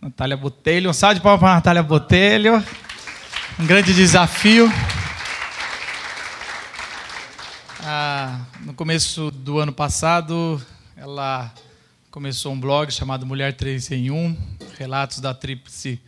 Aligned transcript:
Natália 0.00 0.34
Botelho. 0.34 0.88
Um 0.88 0.94
salve 0.94 1.16
de 1.16 1.20
palmas 1.20 1.40
para 1.40 1.50
a 1.50 1.54
Natália 1.56 1.82
Botelho. 1.82 2.64
Um 3.58 3.66
grande 3.66 3.92
desafio. 3.92 4.66
Ah, 7.82 8.40
no 8.60 8.72
começo 8.72 9.30
do 9.30 9.58
ano 9.58 9.74
passado, 9.74 10.60
ela 10.96 11.52
começou 12.10 12.50
um 12.50 12.58
blog 12.58 12.90
chamado 12.90 13.26
Mulher 13.26 13.54
3 13.54 13.90
em 13.92 14.10
1, 14.10 14.36
relatos 14.78 15.20
da 15.20 15.34
tríplice. 15.34 16.00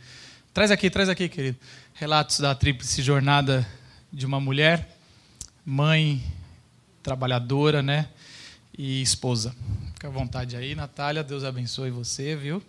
Traz 0.51 0.71
aqui, 0.71 0.89
traz 0.89 1.07
aqui, 1.07 1.29
querido. 1.29 1.59
Relatos 1.93 2.39
da 2.39 2.55
tríplice 2.55 3.03
jornada 3.03 3.67
de 4.11 4.25
uma 4.25 4.39
mulher, 4.39 4.89
mãe, 5.63 6.23
trabalhadora, 7.03 7.83
né? 7.83 8.09
E 8.75 9.03
esposa. 9.03 9.55
Fica 9.93 10.07
à 10.07 10.11
vontade 10.11 10.55
aí, 10.55 10.73
Natália. 10.73 11.23
Deus 11.23 11.43
abençoe 11.43 11.91
você, 11.91 12.35
viu? 12.35 12.59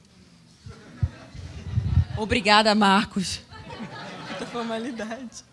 Obrigada, 2.16 2.74
Marcos. 2.74 3.40
Muita 4.28 4.46
formalidade. 4.46 5.44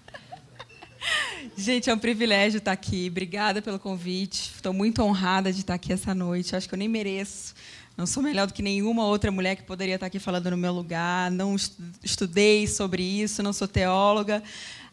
Gente, 1.58 1.90
é 1.90 1.94
um 1.94 1.98
privilégio 1.98 2.60
estar 2.60 2.72
aqui. 2.72 3.08
Obrigada 3.10 3.62
pelo 3.62 3.80
convite. 3.80 4.52
Estou 4.56 4.72
muito 4.72 5.02
honrada 5.02 5.52
de 5.52 5.62
estar 5.62 5.74
aqui 5.74 5.92
essa 5.92 6.14
noite. 6.14 6.56
Acho 6.56 6.70
que 6.70 6.76
eu 6.76 6.80
nem 6.80 6.88
mereço. 6.88 7.56
Não 7.98 8.06
sou 8.06 8.22
melhor 8.22 8.46
do 8.48 8.54
que 8.54 8.62
nenhuma 8.62 9.06
outra 9.06 9.32
mulher 9.32 9.56
que 9.56 9.64
poderia 9.64 9.96
estar 9.96 10.06
aqui 10.06 10.20
falando 10.20 10.52
no 10.52 10.58
meu 10.58 10.72
lugar. 10.72 11.32
Não 11.32 11.56
estudei 12.04 12.68
sobre 12.68 13.04
isso, 13.04 13.42
não 13.42 13.54
sou 13.54 13.68
teóloga. 13.68 14.44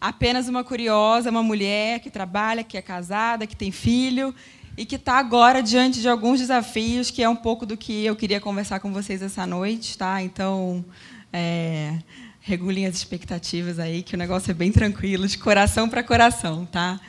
Apenas 0.00 0.48
uma 0.48 0.64
curiosa, 0.64 1.30
uma 1.30 1.42
mulher 1.42 2.00
que 2.00 2.10
trabalha, 2.10 2.64
que 2.64 2.78
é 2.78 2.82
casada, 2.82 3.46
que 3.46 3.56
tem 3.56 3.70
filho 3.70 4.34
e 4.76 4.86
que 4.86 4.96
está 4.96 5.14
agora 5.14 5.62
diante 5.62 6.00
de 6.00 6.08
alguns 6.08 6.38
desafios, 6.38 7.10
que 7.10 7.22
é 7.22 7.28
um 7.28 7.36
pouco 7.36 7.66
do 7.66 7.76
que 7.76 8.04
eu 8.04 8.16
queria 8.16 8.40
conversar 8.40 8.80
com 8.80 8.92
vocês 8.92 9.20
essa 9.20 9.46
noite. 9.46 9.98
Tá? 9.98 10.22
Então, 10.22 10.84
é, 11.32 11.98
regulem 12.40 12.86
as 12.86 12.96
expectativas 12.96 13.78
aí, 13.78 14.02
que 14.02 14.14
o 14.14 14.18
negócio 14.18 14.50
é 14.50 14.54
bem 14.54 14.72
tranquilo, 14.72 15.26
de 15.26 15.38
coração 15.38 15.88
para 15.88 16.02
coração, 16.02 16.64
tá? 16.66 17.00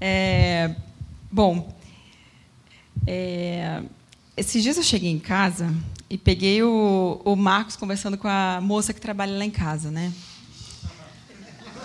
É, 0.00 0.74
bom, 1.30 1.74
é, 3.06 3.82
esses 4.36 4.62
dias 4.62 4.76
eu 4.76 4.82
cheguei 4.82 5.10
em 5.10 5.18
casa 5.18 5.72
e 6.08 6.18
peguei 6.18 6.62
o, 6.62 7.20
o 7.24 7.34
Marcos 7.34 7.76
conversando 7.76 8.18
com 8.18 8.28
a 8.28 8.60
moça 8.60 8.92
que 8.92 9.00
trabalha 9.00 9.36
lá 9.36 9.44
em 9.44 9.50
casa, 9.50 9.90
né? 9.90 10.12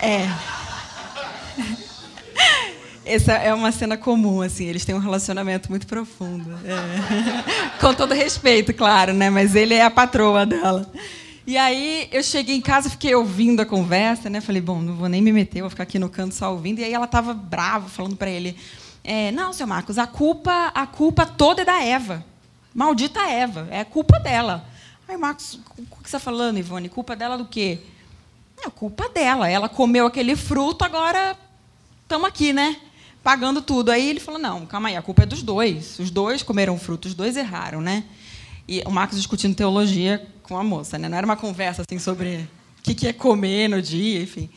É. 0.00 0.28
Essa 3.04 3.32
é 3.32 3.54
uma 3.54 3.72
cena 3.72 3.96
comum, 3.96 4.42
assim, 4.42 4.66
eles 4.66 4.84
têm 4.84 4.94
um 4.94 4.98
relacionamento 4.98 5.70
muito 5.70 5.86
profundo. 5.86 6.52
É. 6.64 7.78
Com 7.80 7.94
todo 7.94 8.12
respeito, 8.12 8.74
claro, 8.74 9.14
né? 9.14 9.30
Mas 9.30 9.54
ele 9.54 9.72
é 9.72 9.82
a 9.82 9.90
patroa 9.90 10.44
dela. 10.44 10.86
E 11.48 11.56
aí 11.56 12.10
eu 12.12 12.22
cheguei 12.22 12.54
em 12.54 12.60
casa, 12.60 12.90
fiquei 12.90 13.14
ouvindo 13.14 13.62
a 13.62 13.64
conversa, 13.64 14.28
né? 14.28 14.38
Falei, 14.38 14.60
bom, 14.60 14.82
não 14.82 14.94
vou 14.94 15.08
nem 15.08 15.22
me 15.22 15.32
meter, 15.32 15.62
vou 15.62 15.70
ficar 15.70 15.84
aqui 15.84 15.98
no 15.98 16.10
canto 16.10 16.34
só 16.34 16.52
ouvindo. 16.52 16.80
E 16.80 16.84
aí 16.84 16.92
ela 16.92 17.06
estava 17.06 17.32
brava, 17.32 17.88
falando 17.88 18.16
para 18.16 18.28
ele, 18.28 18.54
é, 19.02 19.32
não, 19.32 19.50
seu 19.54 19.66
Marcos, 19.66 19.96
a 19.96 20.06
culpa, 20.06 20.70
a 20.74 20.86
culpa 20.86 21.24
toda 21.24 21.62
é 21.62 21.64
da 21.64 21.82
Eva. 21.82 22.22
Maldita 22.74 23.20
Eva, 23.20 23.66
é 23.70 23.82
culpa 23.82 24.20
dela. 24.20 24.68
Aí, 25.08 25.16
Marcos, 25.16 25.58
o 25.78 25.84
que 25.84 26.10
você 26.10 26.16
está 26.16 26.18
falando, 26.18 26.58
Ivone? 26.58 26.90
Culpa 26.90 27.16
dela 27.16 27.38
do 27.38 27.46
quê? 27.46 27.78
É 28.62 28.68
culpa 28.68 29.08
dela. 29.08 29.48
Ela 29.48 29.70
comeu 29.70 30.04
aquele 30.04 30.36
fruto, 30.36 30.84
agora 30.84 31.34
estamos 32.02 32.28
aqui, 32.28 32.52
né? 32.52 32.76
Pagando 33.22 33.62
tudo. 33.62 33.90
Aí 33.90 34.06
ele 34.06 34.20
falou, 34.20 34.38
não, 34.38 34.66
calma 34.66 34.90
aí, 34.90 34.96
a 34.96 35.02
culpa 35.02 35.22
é 35.22 35.26
dos 35.26 35.42
dois. 35.42 35.98
Os 35.98 36.10
dois 36.10 36.42
comeram 36.42 36.78
fruto, 36.78 37.08
os 37.08 37.14
dois 37.14 37.38
erraram, 37.38 37.80
né? 37.80 38.04
E 38.68 38.82
o 38.84 38.90
Marcos 38.90 39.16
discutindo 39.16 39.54
teologia 39.54 40.28
com 40.48 40.56
a 40.56 40.64
moça, 40.64 40.98
né? 40.98 41.08
Não 41.08 41.18
era 41.18 41.26
uma 41.26 41.36
conversa 41.36 41.82
assim 41.82 41.98
sobre 41.98 42.48
o 42.78 42.82
que, 42.82 42.94
que 42.94 43.06
é 43.06 43.12
comer 43.12 43.68
no 43.68 43.82
dia, 43.82 44.22
enfim. 44.22 44.48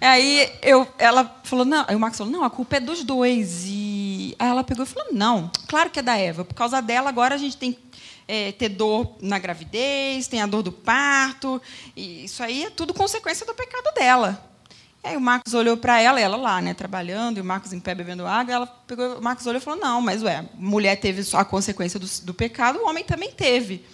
Aí 0.00 0.48
eu, 0.62 0.86
ela 0.98 1.40
falou, 1.42 1.64
não. 1.64 1.84
Aí 1.88 1.96
o 1.96 1.98
Marcos 1.98 2.18
falou, 2.18 2.32
não, 2.32 2.44
a 2.44 2.50
culpa 2.50 2.76
é 2.76 2.80
dos 2.80 3.02
dois. 3.02 3.64
E 3.66 4.36
aí 4.38 4.48
ela 4.48 4.62
pegou 4.62 4.84
e 4.84 4.86
falou, 4.86 5.08
não, 5.12 5.50
claro 5.66 5.90
que 5.90 5.98
é 5.98 6.02
da 6.02 6.16
Eva. 6.16 6.44
Por 6.44 6.54
causa 6.54 6.80
dela, 6.80 7.08
agora 7.08 7.34
a 7.34 7.38
gente 7.38 7.56
tem 7.56 7.76
é, 8.28 8.52
ter 8.52 8.68
dor 8.68 9.16
na 9.20 9.38
gravidez, 9.38 10.28
tem 10.28 10.42
a 10.42 10.46
dor 10.46 10.62
do 10.62 10.70
parto. 10.70 11.60
E 11.96 12.26
isso 12.26 12.42
aí 12.42 12.64
é 12.64 12.70
tudo 12.70 12.92
consequência 12.92 13.46
do 13.46 13.54
pecado 13.54 13.92
dela. 13.94 14.44
Aí 15.02 15.16
o 15.16 15.20
Marcos 15.20 15.54
olhou 15.54 15.76
para 15.76 16.00
ela, 16.00 16.20
ela 16.20 16.36
lá, 16.36 16.60
né, 16.60 16.74
trabalhando, 16.74 17.38
e 17.38 17.40
o 17.40 17.44
Marcos 17.44 17.72
em 17.72 17.80
pé 17.80 17.94
bebendo 17.94 18.26
água, 18.26 18.52
ela 18.52 18.66
pegou, 18.66 19.18
o 19.18 19.22
Marcos 19.22 19.46
olhou 19.46 19.60
e 19.60 19.64
falou: 19.64 19.80
"Não, 19.80 20.00
mas 20.00 20.22
ué, 20.22 20.44
mulher 20.54 20.96
teve 20.96 21.24
a 21.34 21.44
consequência 21.44 21.98
do, 21.98 22.06
do 22.24 22.34
pecado, 22.34 22.80
o 22.80 22.88
homem 22.88 23.04
também 23.04 23.30
teve. 23.30 23.84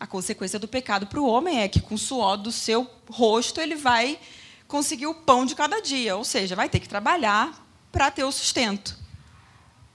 A 0.00 0.06
consequência 0.06 0.58
do 0.58 0.68
pecado 0.68 1.06
para 1.06 1.20
o 1.20 1.26
homem 1.26 1.60
é 1.60 1.68
que 1.68 1.80
com 1.80 1.94
o 1.94 1.98
suor 1.98 2.36
do 2.36 2.52
seu 2.52 2.88
rosto 3.10 3.60
ele 3.60 3.74
vai 3.74 4.18
conseguir 4.66 5.06
o 5.06 5.14
pão 5.14 5.44
de 5.44 5.54
cada 5.54 5.80
dia, 5.80 6.16
ou 6.16 6.24
seja, 6.24 6.54
vai 6.54 6.68
ter 6.68 6.78
que 6.78 6.88
trabalhar 6.88 7.66
para 7.90 8.10
ter 8.10 8.22
o 8.22 8.30
sustento. 8.30 8.96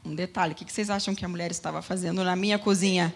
Um 0.03 0.13
detalhe, 0.13 0.51
o 0.53 0.55
que 0.55 0.71
vocês 0.71 0.89
acham 0.89 1.15
que 1.15 1.23
a 1.23 1.27
mulher 1.29 1.51
estava 1.51 1.81
fazendo 1.81 2.23
na 2.23 2.35
minha 2.35 2.59
cozinha? 2.59 3.15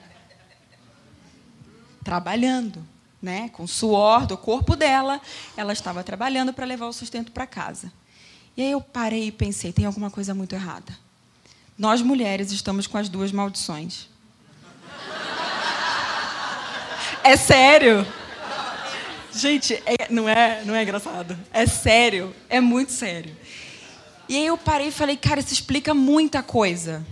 Trabalhando 2.04 2.88
né, 3.22 3.50
com 3.50 3.64
o 3.64 3.68
suor 3.68 4.26
do 4.26 4.38
corpo 4.38 4.76
dela, 4.76 5.20
ela 5.58 5.74
estava 5.74 6.04
trabalhando 6.04 6.54
para 6.54 6.66
levar 6.66 6.88
o 6.88 6.94
sustento 6.94 7.32
para 7.32 7.46
casa. 7.46 7.92
E 8.56 8.62
aí 8.62 8.72
eu 8.72 8.80
parei 8.80 9.28
e 9.28 9.32
pensei, 9.32 9.74
tem 9.74 9.86
alguma 9.86 10.10
coisa 10.10 10.34
muito 10.34 10.54
errada. 10.54 10.98
Nós 11.78 12.02
mulheres 12.02 12.52
estamos 12.52 12.88
com 12.88 12.98
as 12.98 13.10
duas 13.10 13.32
maldições. 13.32 14.08
É 17.28 17.36
sério? 17.36 18.08
Gente, 19.34 19.74
é, 19.86 20.08
não, 20.10 20.30
é, 20.30 20.64
não 20.64 20.74
é 20.74 20.82
engraçado. 20.82 21.38
É 21.52 21.66
sério. 21.66 22.34
É 22.48 22.62
muito 22.62 22.94
sério. 22.94 23.36
E 24.30 24.38
aí 24.38 24.46
eu 24.46 24.58
parei 24.58 24.88
e 24.88 24.92
falei, 24.92 25.18
cara, 25.18 25.42
isso 25.42 25.52
explica 25.52 25.94
muita 25.94 26.42
coisa. 26.42 27.06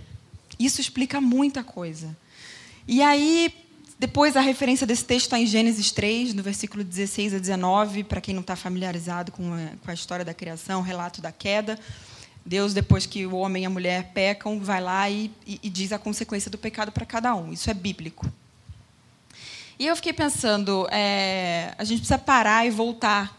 Isso 0.58 0.80
explica 0.80 1.20
muita 1.20 1.66
coisa. 1.66 2.16
E 2.88 3.02
aí 3.02 3.54
depois, 4.00 4.38
a 4.38 4.42
referência 4.42 4.88
desse 4.88 5.04
texto 5.04 5.26
está 5.26 5.38
em 5.38 5.46
Gênesis 5.46 5.92
3, 5.92 6.34
no 6.34 6.42
versículo 6.42 6.82
16 6.82 7.34
a 7.34 7.38
19, 7.38 8.06
para 8.06 8.22
quem 8.22 8.34
não 8.34 8.42
está 8.42 8.56
familiarizado 8.56 9.34
com 9.34 9.54
a, 9.54 9.76
com 9.84 9.92
a 9.92 9.94
história 9.94 10.24
da 10.24 10.34
criação, 10.34 10.80
o 10.80 10.84
relato 10.84 11.22
da 11.22 11.34
queda. 11.34 11.78
Deus, 12.46 12.74
depois 12.74 13.06
que 13.06 13.26
o 13.26 13.36
homem 13.36 13.64
e 13.64 13.66
a 13.66 13.70
mulher 13.70 14.12
pecam, 14.14 14.62
vai 14.62 14.80
lá 14.80 15.10
e, 15.10 15.30
e, 15.46 15.60
e 15.62 15.70
diz 15.70 15.92
a 15.92 16.00
consequência 16.00 16.50
do 16.50 16.58
pecado 16.58 16.94
para 16.94 17.06
cada 17.06 17.36
um. 17.36 17.52
Isso 17.52 17.70
é 17.70 17.74
bíblico. 17.74 18.32
E 19.78 19.88
eu 19.88 19.96
fiquei 19.96 20.14
pensando, 20.14 20.88
é, 20.90 21.74
a 21.78 21.84
gente 21.84 22.00
precisa 22.00 22.18
parar 22.18 22.66
e 22.66 22.70
voltar 22.70 23.38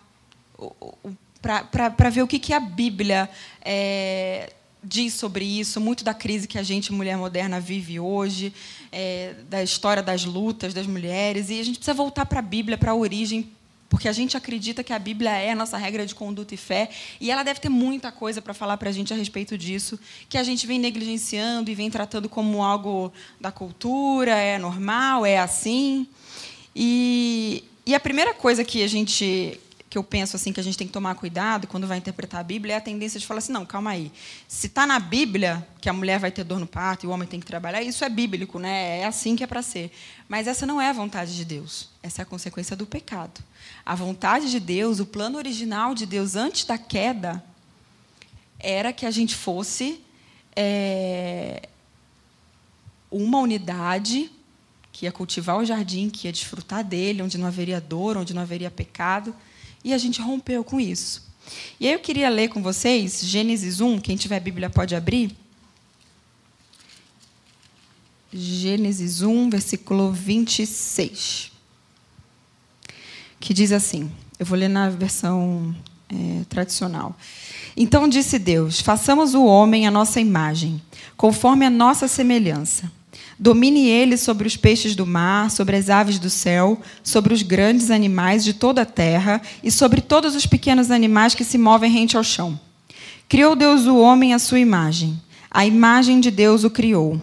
para 1.40 2.10
ver 2.10 2.22
o 2.22 2.26
que, 2.26 2.38
que 2.38 2.52
a 2.52 2.60
Bíblia 2.60 3.28
é, 3.62 4.52
diz 4.82 5.14
sobre 5.14 5.44
isso, 5.44 5.80
muito 5.80 6.04
da 6.04 6.12
crise 6.12 6.46
que 6.46 6.58
a 6.58 6.62
gente, 6.62 6.92
mulher 6.92 7.16
moderna, 7.16 7.58
vive 7.58 7.98
hoje, 7.98 8.52
é, 8.92 9.34
da 9.48 9.62
história 9.62 10.02
das 10.02 10.24
lutas 10.24 10.74
das 10.74 10.86
mulheres. 10.86 11.48
E 11.50 11.58
a 11.60 11.64
gente 11.64 11.76
precisa 11.78 11.94
voltar 11.94 12.26
para 12.26 12.40
a 12.40 12.42
Bíblia, 12.42 12.76
para 12.76 12.92
a 12.92 12.94
origem, 12.94 13.50
porque 13.88 14.08
a 14.08 14.12
gente 14.12 14.36
acredita 14.36 14.82
que 14.82 14.92
a 14.92 14.98
Bíblia 14.98 15.30
é 15.30 15.52
a 15.52 15.54
nossa 15.54 15.78
regra 15.78 16.04
de 16.04 16.14
conduta 16.14 16.54
e 16.54 16.56
fé, 16.56 16.90
e 17.20 17.30
ela 17.30 17.42
deve 17.42 17.60
ter 17.60 17.68
muita 17.68 18.10
coisa 18.12 18.42
para 18.42 18.52
falar 18.52 18.76
para 18.76 18.90
a 18.90 18.92
gente 18.92 19.12
a 19.12 19.16
respeito 19.16 19.56
disso, 19.56 19.98
que 20.28 20.36
a 20.36 20.42
gente 20.42 20.66
vem 20.66 20.78
negligenciando 20.78 21.70
e 21.70 21.74
vem 21.74 21.90
tratando 21.90 22.28
como 22.28 22.62
algo 22.62 23.12
da 23.40 23.52
cultura, 23.52 24.32
é 24.32 24.58
normal, 24.58 25.24
é 25.24 25.38
assim. 25.38 26.06
E, 26.78 27.64
e 27.86 27.94
a 27.94 28.00
primeira 28.00 28.34
coisa 28.34 28.62
que 28.62 28.82
a 28.82 28.86
gente 28.86 29.58
que 29.88 29.96
eu 29.96 30.04
penso 30.04 30.36
assim 30.36 30.52
que 30.52 30.60
a 30.60 30.62
gente 30.62 30.76
tem 30.76 30.86
que 30.86 30.92
tomar 30.92 31.14
cuidado 31.14 31.66
quando 31.66 31.86
vai 31.86 31.96
interpretar 31.96 32.40
a 32.40 32.44
Bíblia 32.44 32.74
é 32.74 32.76
a 32.76 32.80
tendência 32.80 33.18
de 33.18 33.26
falar 33.26 33.38
assim, 33.38 33.52
não, 33.52 33.64
calma 33.64 33.90
aí. 33.90 34.12
Se 34.46 34.66
está 34.66 34.84
na 34.84 34.98
Bíblia 34.98 35.66
que 35.80 35.88
a 35.88 35.92
mulher 35.92 36.18
vai 36.18 36.30
ter 36.30 36.44
dor 36.44 36.58
no 36.58 36.66
parto 36.66 37.04
e 37.04 37.06
o 37.06 37.10
homem 37.10 37.26
tem 37.26 37.40
que 37.40 37.46
trabalhar, 37.46 37.80
isso 37.80 38.04
é 38.04 38.08
bíblico, 38.10 38.58
né? 38.58 38.98
É 39.00 39.06
assim 39.06 39.36
que 39.36 39.44
é 39.44 39.46
para 39.46 39.62
ser. 39.62 39.90
Mas 40.28 40.46
essa 40.48 40.66
não 40.66 40.82
é 40.82 40.90
a 40.90 40.92
vontade 40.92 41.34
de 41.34 41.44
Deus. 41.46 41.88
Essa 42.02 42.20
é 42.20 42.24
a 42.24 42.26
consequência 42.26 42.76
do 42.76 42.84
pecado. 42.84 43.40
A 43.86 43.94
vontade 43.94 44.50
de 44.50 44.60
Deus, 44.60 45.00
o 45.00 45.06
plano 45.06 45.38
original 45.38 45.94
de 45.94 46.04
Deus 46.04 46.36
antes 46.36 46.64
da 46.64 46.76
queda, 46.76 47.42
era 48.58 48.92
que 48.92 49.06
a 49.06 49.10
gente 49.10 49.34
fosse 49.34 50.00
é, 50.54 51.70
uma 53.10 53.38
unidade 53.38 54.30
que 54.96 55.04
ia 55.04 55.12
cultivar 55.12 55.58
o 55.58 55.64
jardim, 55.64 56.08
que 56.08 56.26
ia 56.26 56.32
desfrutar 56.32 56.82
dele, 56.82 57.20
onde 57.20 57.36
não 57.36 57.46
haveria 57.46 57.78
dor, 57.78 58.16
onde 58.16 58.32
não 58.32 58.40
haveria 58.40 58.70
pecado 58.70 59.34
e 59.84 59.92
a 59.92 59.98
gente 59.98 60.22
rompeu 60.22 60.64
com 60.64 60.80
isso. 60.80 61.22
E 61.78 61.86
aí 61.86 61.92
eu 61.92 61.98
queria 61.98 62.30
ler 62.30 62.48
com 62.48 62.62
vocês 62.62 63.20
Gênesis 63.22 63.78
1, 63.78 64.00
quem 64.00 64.16
tiver 64.16 64.40
Bíblia 64.40 64.70
pode 64.70 64.96
abrir. 64.96 65.36
Gênesis 68.32 69.20
1, 69.20 69.50
versículo 69.50 70.10
26. 70.12 71.52
Que 73.38 73.52
diz 73.52 73.72
assim: 73.72 74.10
eu 74.38 74.46
vou 74.46 74.56
ler 74.56 74.68
na 74.68 74.88
versão 74.88 75.76
é, 76.08 76.44
tradicional. 76.48 77.14
Então 77.76 78.08
disse 78.08 78.38
Deus: 78.38 78.80
façamos 78.80 79.34
o 79.34 79.44
homem 79.44 79.86
à 79.86 79.90
nossa 79.90 80.22
imagem, 80.22 80.80
conforme 81.18 81.66
a 81.66 81.70
nossa 81.70 82.08
semelhança. 82.08 82.90
Domine 83.38 83.86
ele 83.86 84.16
sobre 84.16 84.46
os 84.48 84.56
peixes 84.56 84.96
do 84.96 85.04
mar, 85.04 85.50
sobre 85.50 85.76
as 85.76 85.90
aves 85.90 86.18
do 86.18 86.30
céu, 86.30 86.80
sobre 87.02 87.34
os 87.34 87.42
grandes 87.42 87.90
animais 87.90 88.42
de 88.42 88.54
toda 88.54 88.82
a 88.82 88.86
terra 88.86 89.42
e 89.62 89.70
sobre 89.70 90.00
todos 90.00 90.34
os 90.34 90.46
pequenos 90.46 90.90
animais 90.90 91.34
que 91.34 91.44
se 91.44 91.58
movem 91.58 91.90
rente 91.90 92.16
ao 92.16 92.24
chão. 92.24 92.58
Criou 93.28 93.54
Deus 93.54 93.86
o 93.86 93.98
homem 93.98 94.32
à 94.32 94.38
sua 94.38 94.58
imagem. 94.58 95.20
A 95.50 95.66
imagem 95.66 96.20
de 96.20 96.30
Deus 96.30 96.64
o 96.64 96.70
criou. 96.70 97.20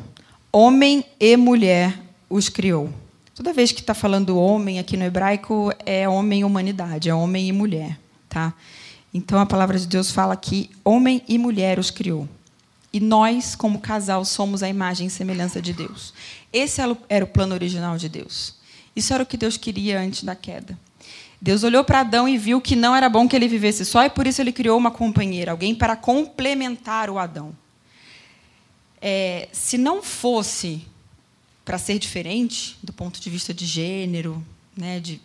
Homem 0.52 1.04
e 1.20 1.36
mulher 1.36 2.00
os 2.30 2.48
criou. 2.48 2.90
Toda 3.34 3.54
vez 3.54 3.72
que 3.72 3.80
está 3.80 3.96
falando 3.96 4.38
homem 4.38 4.78
aqui 4.78 4.96
no 4.96 5.04
hebraico, 5.04 5.74
é 5.84 6.08
homem 6.08 6.42
e 6.42 6.44
humanidade, 6.44 7.10
é 7.10 7.16
homem 7.16 7.48
e 7.48 7.52
mulher. 7.52 8.00
Tá? 8.30 8.54
Então 9.12 9.40
a 9.40 9.46
palavra 9.46 9.80
de 9.80 9.88
Deus 9.88 10.12
fala 10.12 10.36
que 10.36 10.70
homem 10.84 11.24
e 11.28 11.40
mulher 11.40 11.80
os 11.80 11.90
criou. 11.90 12.28
E 12.94 13.00
nós, 13.00 13.56
como 13.56 13.80
casal, 13.80 14.24
somos 14.24 14.62
a 14.62 14.70
imagem 14.70 15.08
e 15.08 15.10
semelhança 15.10 15.60
de 15.60 15.74
Deus. 15.74 16.14
Esse 16.54 16.80
era 17.10 17.26
o 17.26 17.28
plano 17.28 17.56
original 17.56 17.98
de 17.98 18.08
Deus. 18.08 18.54
Isso 18.96 19.12
era 19.14 19.24
o 19.24 19.26
que 19.26 19.36
Deus 19.36 19.58
queria 19.58 20.00
antes 20.00 20.24
da 20.24 20.36
queda. 20.36 20.78
Deus 21.42 21.64
olhou 21.64 21.84
para 21.84 22.02
Adão 22.02 22.30
e 22.30 22.38
viu 22.38 22.62
que 22.62 22.76
não 22.76 22.96
era 22.96 23.10
bom 23.10 23.28
que 23.28 23.36
ele 23.36 23.48
vivesse 23.48 23.84
só, 23.84 24.06
e 24.06 24.10
por 24.10 24.28
isso 24.28 24.40
ele 24.40 24.54
criou 24.54 24.78
uma 24.78 24.92
companheira, 24.92 25.52
alguém 25.52 25.76
para 25.76 25.96
complementar 25.96 27.10
o 27.10 27.18
Adão. 27.18 27.54
É, 29.02 29.50
se 29.52 29.78
não 29.78 30.02
fosse 30.02 30.86
para 31.66 31.78
ser 31.78 32.00
diferente, 32.00 32.78
do 32.82 32.94
ponto 32.94 33.20
de 33.20 33.30
vista 33.30 33.54
de 33.54 33.66
gênero, 33.66 34.42
né, 34.78 35.00
de 35.00 35.20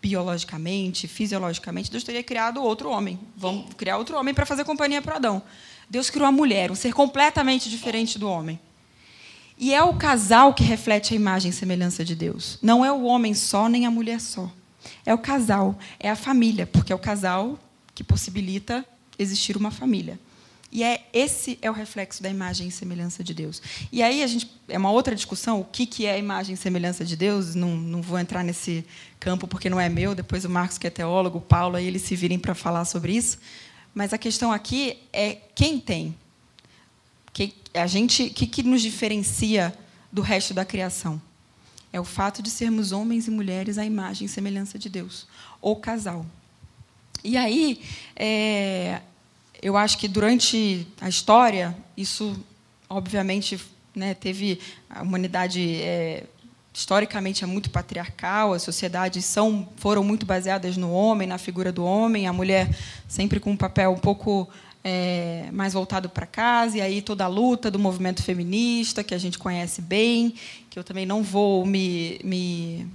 biologicamente, 0.00 1.08
fisiologicamente, 1.08 1.90
Deus 1.90 2.04
teria 2.04 2.22
criado 2.22 2.62
outro 2.62 2.90
homem. 2.90 3.18
Vamos 3.36 3.72
criar 3.74 3.96
outro 3.96 4.16
homem 4.16 4.34
para 4.34 4.44
fazer 4.44 4.62
companhia 4.62 5.00
para 5.00 5.16
Adão. 5.16 5.42
Deus 5.88 6.10
criou 6.10 6.26
a 6.26 6.32
mulher, 6.32 6.70
um 6.70 6.74
ser 6.74 6.92
completamente 6.92 7.70
diferente 7.70 8.18
do 8.18 8.28
homem. 8.28 8.58
E 9.56 9.72
é 9.72 9.82
o 9.82 9.94
casal 9.94 10.52
que 10.52 10.64
reflete 10.64 11.14
a 11.14 11.16
imagem 11.16 11.50
e 11.50 11.54
semelhança 11.54 12.04
de 12.04 12.14
Deus. 12.14 12.58
Não 12.60 12.84
é 12.84 12.90
o 12.90 13.04
homem 13.04 13.34
só, 13.34 13.68
nem 13.68 13.86
a 13.86 13.90
mulher 13.90 14.20
só. 14.20 14.50
É 15.06 15.14
o 15.14 15.18
casal, 15.18 15.78
é 15.98 16.10
a 16.10 16.16
família, 16.16 16.66
porque 16.66 16.92
é 16.92 16.96
o 16.96 16.98
casal 16.98 17.58
que 17.94 18.02
possibilita 18.02 18.84
existir 19.18 19.56
uma 19.56 19.70
família. 19.70 20.18
E 20.74 20.82
é 20.82 21.06
esse 21.12 21.56
é 21.62 21.70
o 21.70 21.72
reflexo 21.72 22.20
da 22.20 22.28
imagem 22.28 22.66
e 22.66 22.70
semelhança 22.72 23.22
de 23.22 23.32
Deus. 23.32 23.62
E 23.92 24.02
aí 24.02 24.24
a 24.24 24.26
gente 24.26 24.50
é 24.66 24.76
uma 24.76 24.90
outra 24.90 25.14
discussão 25.14 25.60
o 25.60 25.64
que 25.64 25.86
que 25.86 26.04
é 26.04 26.14
a 26.14 26.18
imagem 26.18 26.54
e 26.54 26.56
semelhança 26.56 27.04
de 27.04 27.16
Deus. 27.16 27.54
Não, 27.54 27.76
não 27.76 28.02
vou 28.02 28.18
entrar 28.18 28.42
nesse 28.42 28.84
campo 29.20 29.46
porque 29.46 29.70
não 29.70 29.78
é 29.78 29.88
meu. 29.88 30.16
Depois 30.16 30.44
o 30.44 30.50
Marcos 30.50 30.76
que 30.76 30.88
é 30.88 30.90
teólogo, 30.90 31.38
o 31.38 31.40
Paulo 31.40 31.76
aí 31.76 31.86
eles 31.86 32.02
se 32.02 32.16
virem 32.16 32.40
para 32.40 32.56
falar 32.56 32.84
sobre 32.86 33.12
isso. 33.12 33.38
Mas 33.94 34.12
a 34.12 34.18
questão 34.18 34.52
aqui 34.52 34.98
é 35.12 35.38
quem 35.54 35.78
tem. 35.78 36.16
Que 37.32 37.54
a 37.72 37.86
gente, 37.86 38.30
que 38.30 38.46
que 38.46 38.62
nos 38.62 38.82
diferencia 38.82 39.76
do 40.10 40.20
resto 40.20 40.52
da 40.52 40.64
criação? 40.64 41.20
É 41.92 42.00
o 42.00 42.04
fato 42.04 42.42
de 42.42 42.50
sermos 42.50 42.90
homens 42.90 43.28
e 43.28 43.30
mulheres 43.30 43.78
à 43.78 43.84
imagem 43.84 44.26
e 44.26 44.28
semelhança 44.28 44.78
de 44.78 44.88
Deus, 44.88 45.28
ou 45.60 45.76
casal. 45.76 46.26
E 47.22 47.36
aí, 47.36 47.80
é, 48.16 49.00
eu 49.62 49.76
acho 49.76 49.96
que 49.96 50.08
durante 50.08 50.86
a 51.00 51.08
história, 51.08 51.76
isso, 51.96 52.36
obviamente, 52.88 53.60
né, 53.94 54.12
teve 54.12 54.60
a 54.90 55.02
humanidade 55.02 55.80
é, 55.80 56.24
historicamente 56.74 57.44
é 57.44 57.46
muito 57.46 57.70
patriarcal, 57.70 58.52
as 58.52 58.62
sociedades 58.62 59.24
são 59.24 59.68
foram 59.76 60.02
muito 60.02 60.26
baseadas 60.26 60.76
no 60.76 60.92
homem, 60.92 61.28
na 61.28 61.38
figura 61.38 61.70
do 61.70 61.84
homem, 61.84 62.26
a 62.26 62.32
mulher 62.32 62.68
sempre 63.06 63.38
com 63.38 63.52
um 63.52 63.56
papel 63.56 63.92
um 63.92 63.98
pouco 63.98 64.48
é, 64.82 65.48
mais 65.52 65.72
voltado 65.72 66.08
para 66.08 66.26
casa, 66.26 66.78
e 66.78 66.80
aí 66.80 67.00
toda 67.00 67.24
a 67.24 67.28
luta 67.28 67.70
do 67.70 67.78
movimento 67.78 68.24
feminista, 68.24 69.04
que 69.04 69.14
a 69.14 69.18
gente 69.18 69.38
conhece 69.38 69.80
bem, 69.80 70.34
que 70.68 70.76
eu 70.76 70.82
também 70.82 71.06
não 71.06 71.22
vou 71.22 71.64
me, 71.64 72.20
me 72.24 72.86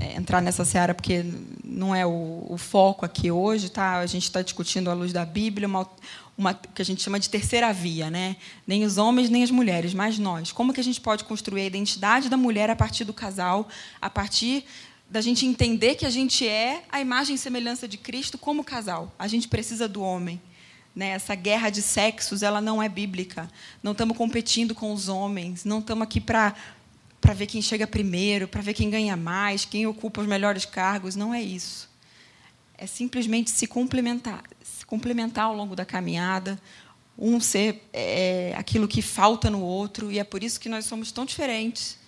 entrar 0.00 0.40
nessa 0.40 0.64
seara 0.64 0.94
porque 0.94 1.24
não 1.64 1.94
é 1.94 2.04
o, 2.06 2.46
o, 2.48 2.56
foco 2.58 3.04
aqui 3.04 3.30
hoje, 3.30 3.70
tá? 3.70 3.98
A 3.98 4.06
gente 4.06 4.24
está 4.24 4.42
discutindo 4.42 4.90
à 4.90 4.94
luz 4.94 5.12
da 5.12 5.24
Bíblia 5.24 5.66
uma, 5.66 5.88
uma 6.36 6.54
que 6.54 6.82
a 6.82 6.84
gente 6.84 7.02
chama 7.02 7.18
de 7.18 7.30
terceira 7.30 7.72
via, 7.72 8.10
né? 8.10 8.36
Nem 8.66 8.84
os 8.84 8.98
homens 8.98 9.30
nem 9.30 9.42
as 9.42 9.50
mulheres, 9.50 9.94
mas 9.94 10.18
nós. 10.18 10.52
Como 10.52 10.72
que 10.72 10.80
a 10.80 10.84
gente 10.84 11.00
pode 11.00 11.24
construir 11.24 11.62
a 11.62 11.66
identidade 11.66 12.28
da 12.28 12.36
mulher 12.36 12.68
a 12.70 12.76
partir 12.76 13.04
do 13.04 13.12
casal, 13.12 13.68
a 14.00 14.10
partir 14.10 14.64
da 15.08 15.20
gente 15.20 15.46
entender 15.46 15.94
que 15.94 16.04
a 16.04 16.10
gente 16.10 16.46
é 16.46 16.82
a 16.90 17.00
imagem 17.00 17.36
e 17.36 17.38
semelhança 17.38 17.86
de 17.86 17.96
Cristo 17.96 18.36
como 18.36 18.64
casal. 18.64 19.12
A 19.18 19.28
gente 19.28 19.48
precisa 19.48 19.88
do 19.88 20.02
homem. 20.02 20.40
Né? 20.94 21.10
Essa 21.10 21.34
guerra 21.34 21.68
de 21.68 21.82
sexos 21.82 22.42
ela 22.42 22.60
não 22.60 22.82
é 22.82 22.88
bíblica. 22.88 23.48
Não 23.82 23.92
estamos 23.92 24.16
competindo 24.16 24.74
com 24.74 24.92
os 24.92 25.08
homens. 25.08 25.64
Não 25.64 25.78
estamos 25.78 26.02
aqui 26.02 26.20
para 26.20 26.54
para 27.26 27.34
ver 27.34 27.46
quem 27.46 27.60
chega 27.60 27.88
primeiro, 27.88 28.46
para 28.46 28.62
ver 28.62 28.72
quem 28.72 28.88
ganha 28.88 29.16
mais, 29.16 29.64
quem 29.64 29.84
ocupa 29.84 30.20
os 30.20 30.28
melhores 30.28 30.64
cargos. 30.64 31.16
Não 31.16 31.34
é 31.34 31.42
isso. 31.42 31.90
É 32.78 32.86
simplesmente 32.86 33.50
se 33.50 33.66
complementar, 33.66 34.44
se 34.62 34.86
complementar 34.86 35.46
ao 35.46 35.56
longo 35.56 35.74
da 35.74 35.84
caminhada, 35.84 36.56
um 37.18 37.40
ser 37.40 37.82
é, 37.92 38.54
aquilo 38.56 38.86
que 38.86 39.02
falta 39.02 39.50
no 39.50 39.60
outro, 39.60 40.12
e 40.12 40.20
é 40.20 40.24
por 40.24 40.44
isso 40.44 40.60
que 40.60 40.68
nós 40.68 40.84
somos 40.84 41.10
tão 41.10 41.24
diferentes 41.24 41.98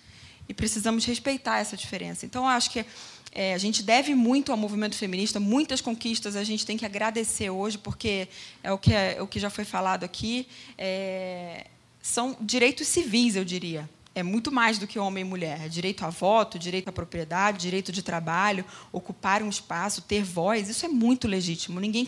e 0.47 0.53
precisamos 0.53 1.03
respeitar 1.03 1.59
essa 1.59 1.75
diferença. 1.75 2.25
Então, 2.25 2.47
acho 2.47 2.71
que 2.71 2.85
é, 3.33 3.53
a 3.53 3.57
gente 3.57 3.83
deve 3.83 4.15
muito 4.15 4.53
ao 4.53 4.57
movimento 4.57 4.95
feminista, 4.95 5.37
muitas 5.37 5.81
conquistas 5.81 6.37
a 6.37 6.45
gente 6.45 6.65
tem 6.65 6.77
que 6.77 6.85
agradecer 6.85 7.49
hoje, 7.49 7.77
porque 7.77 8.29
é 8.63 8.71
o 8.71 8.77
que, 8.77 8.93
é, 8.93 9.17
é 9.17 9.21
o 9.21 9.27
que 9.27 9.37
já 9.37 9.49
foi 9.49 9.65
falado 9.65 10.05
aqui, 10.05 10.47
é, 10.77 11.67
são 12.01 12.37
direitos 12.39 12.87
civis, 12.87 13.35
eu 13.35 13.43
diria 13.43 13.89
é 14.15 14.23
muito 14.23 14.51
mais 14.51 14.77
do 14.77 14.87
que 14.87 14.99
homem 14.99 15.23
e 15.23 15.27
mulher. 15.27 15.65
É 15.65 15.69
direito 15.69 16.03
a 16.05 16.09
voto, 16.09 16.59
direito 16.59 16.89
à 16.89 16.91
propriedade, 16.91 17.59
direito 17.59 17.91
de 17.91 18.01
trabalho, 18.01 18.65
ocupar 18.91 19.41
um 19.41 19.49
espaço, 19.49 20.01
ter 20.01 20.23
voz. 20.23 20.69
Isso 20.69 20.85
é 20.85 20.89
muito 20.89 21.27
legítimo. 21.27 21.79
Ninguém 21.79 22.05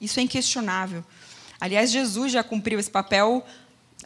isso 0.00 0.20
é 0.20 0.22
inquestionável. 0.22 1.04
Aliás, 1.60 1.90
Jesus 1.90 2.32
já 2.32 2.42
cumpriu 2.42 2.78
esse 2.78 2.90
papel 2.90 3.44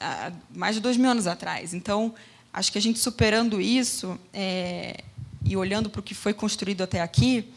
há 0.00 0.32
mais 0.54 0.74
de 0.74 0.80
dois 0.80 0.96
mil 0.96 1.10
anos 1.10 1.26
atrás. 1.26 1.74
Então, 1.74 2.14
acho 2.52 2.70
que 2.70 2.78
a 2.78 2.82
gente 2.82 2.98
superando 2.98 3.60
isso 3.60 4.18
é, 4.32 5.02
e 5.44 5.56
olhando 5.56 5.88
para 5.88 6.00
o 6.00 6.02
que 6.02 6.14
foi 6.14 6.34
construído 6.34 6.82
até 6.82 7.00
aqui, 7.00 7.52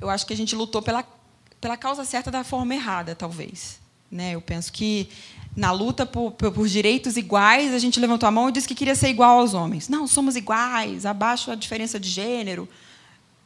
eu 0.00 0.08
acho 0.08 0.26
que 0.26 0.32
a 0.32 0.36
gente 0.36 0.54
lutou 0.54 0.82
pela 0.82 1.04
pela 1.60 1.76
causa 1.76 2.04
certa 2.04 2.30
da 2.30 2.44
forma 2.44 2.74
errada, 2.74 3.14
talvez. 3.14 3.80
Né? 4.10 4.34
Eu 4.34 4.40
penso 4.40 4.72
que 4.72 5.08
na 5.56 5.72
luta 5.72 6.04
por, 6.04 6.32
por, 6.32 6.68
direitos 6.68 7.16
iguais, 7.16 7.72
a 7.72 7.78
gente 7.78 7.98
levantou 7.98 8.26
a 8.26 8.30
mão 8.30 8.48
e 8.48 8.52
disse 8.52 8.68
que 8.68 8.74
queria 8.74 8.94
ser 8.94 9.08
igual 9.08 9.40
aos 9.40 9.54
homens. 9.54 9.88
Não, 9.88 10.06
somos 10.06 10.36
iguais, 10.36 11.06
abaixo 11.06 11.50
a 11.50 11.54
diferença 11.54 11.98
de 11.98 12.08
gênero. 12.08 12.68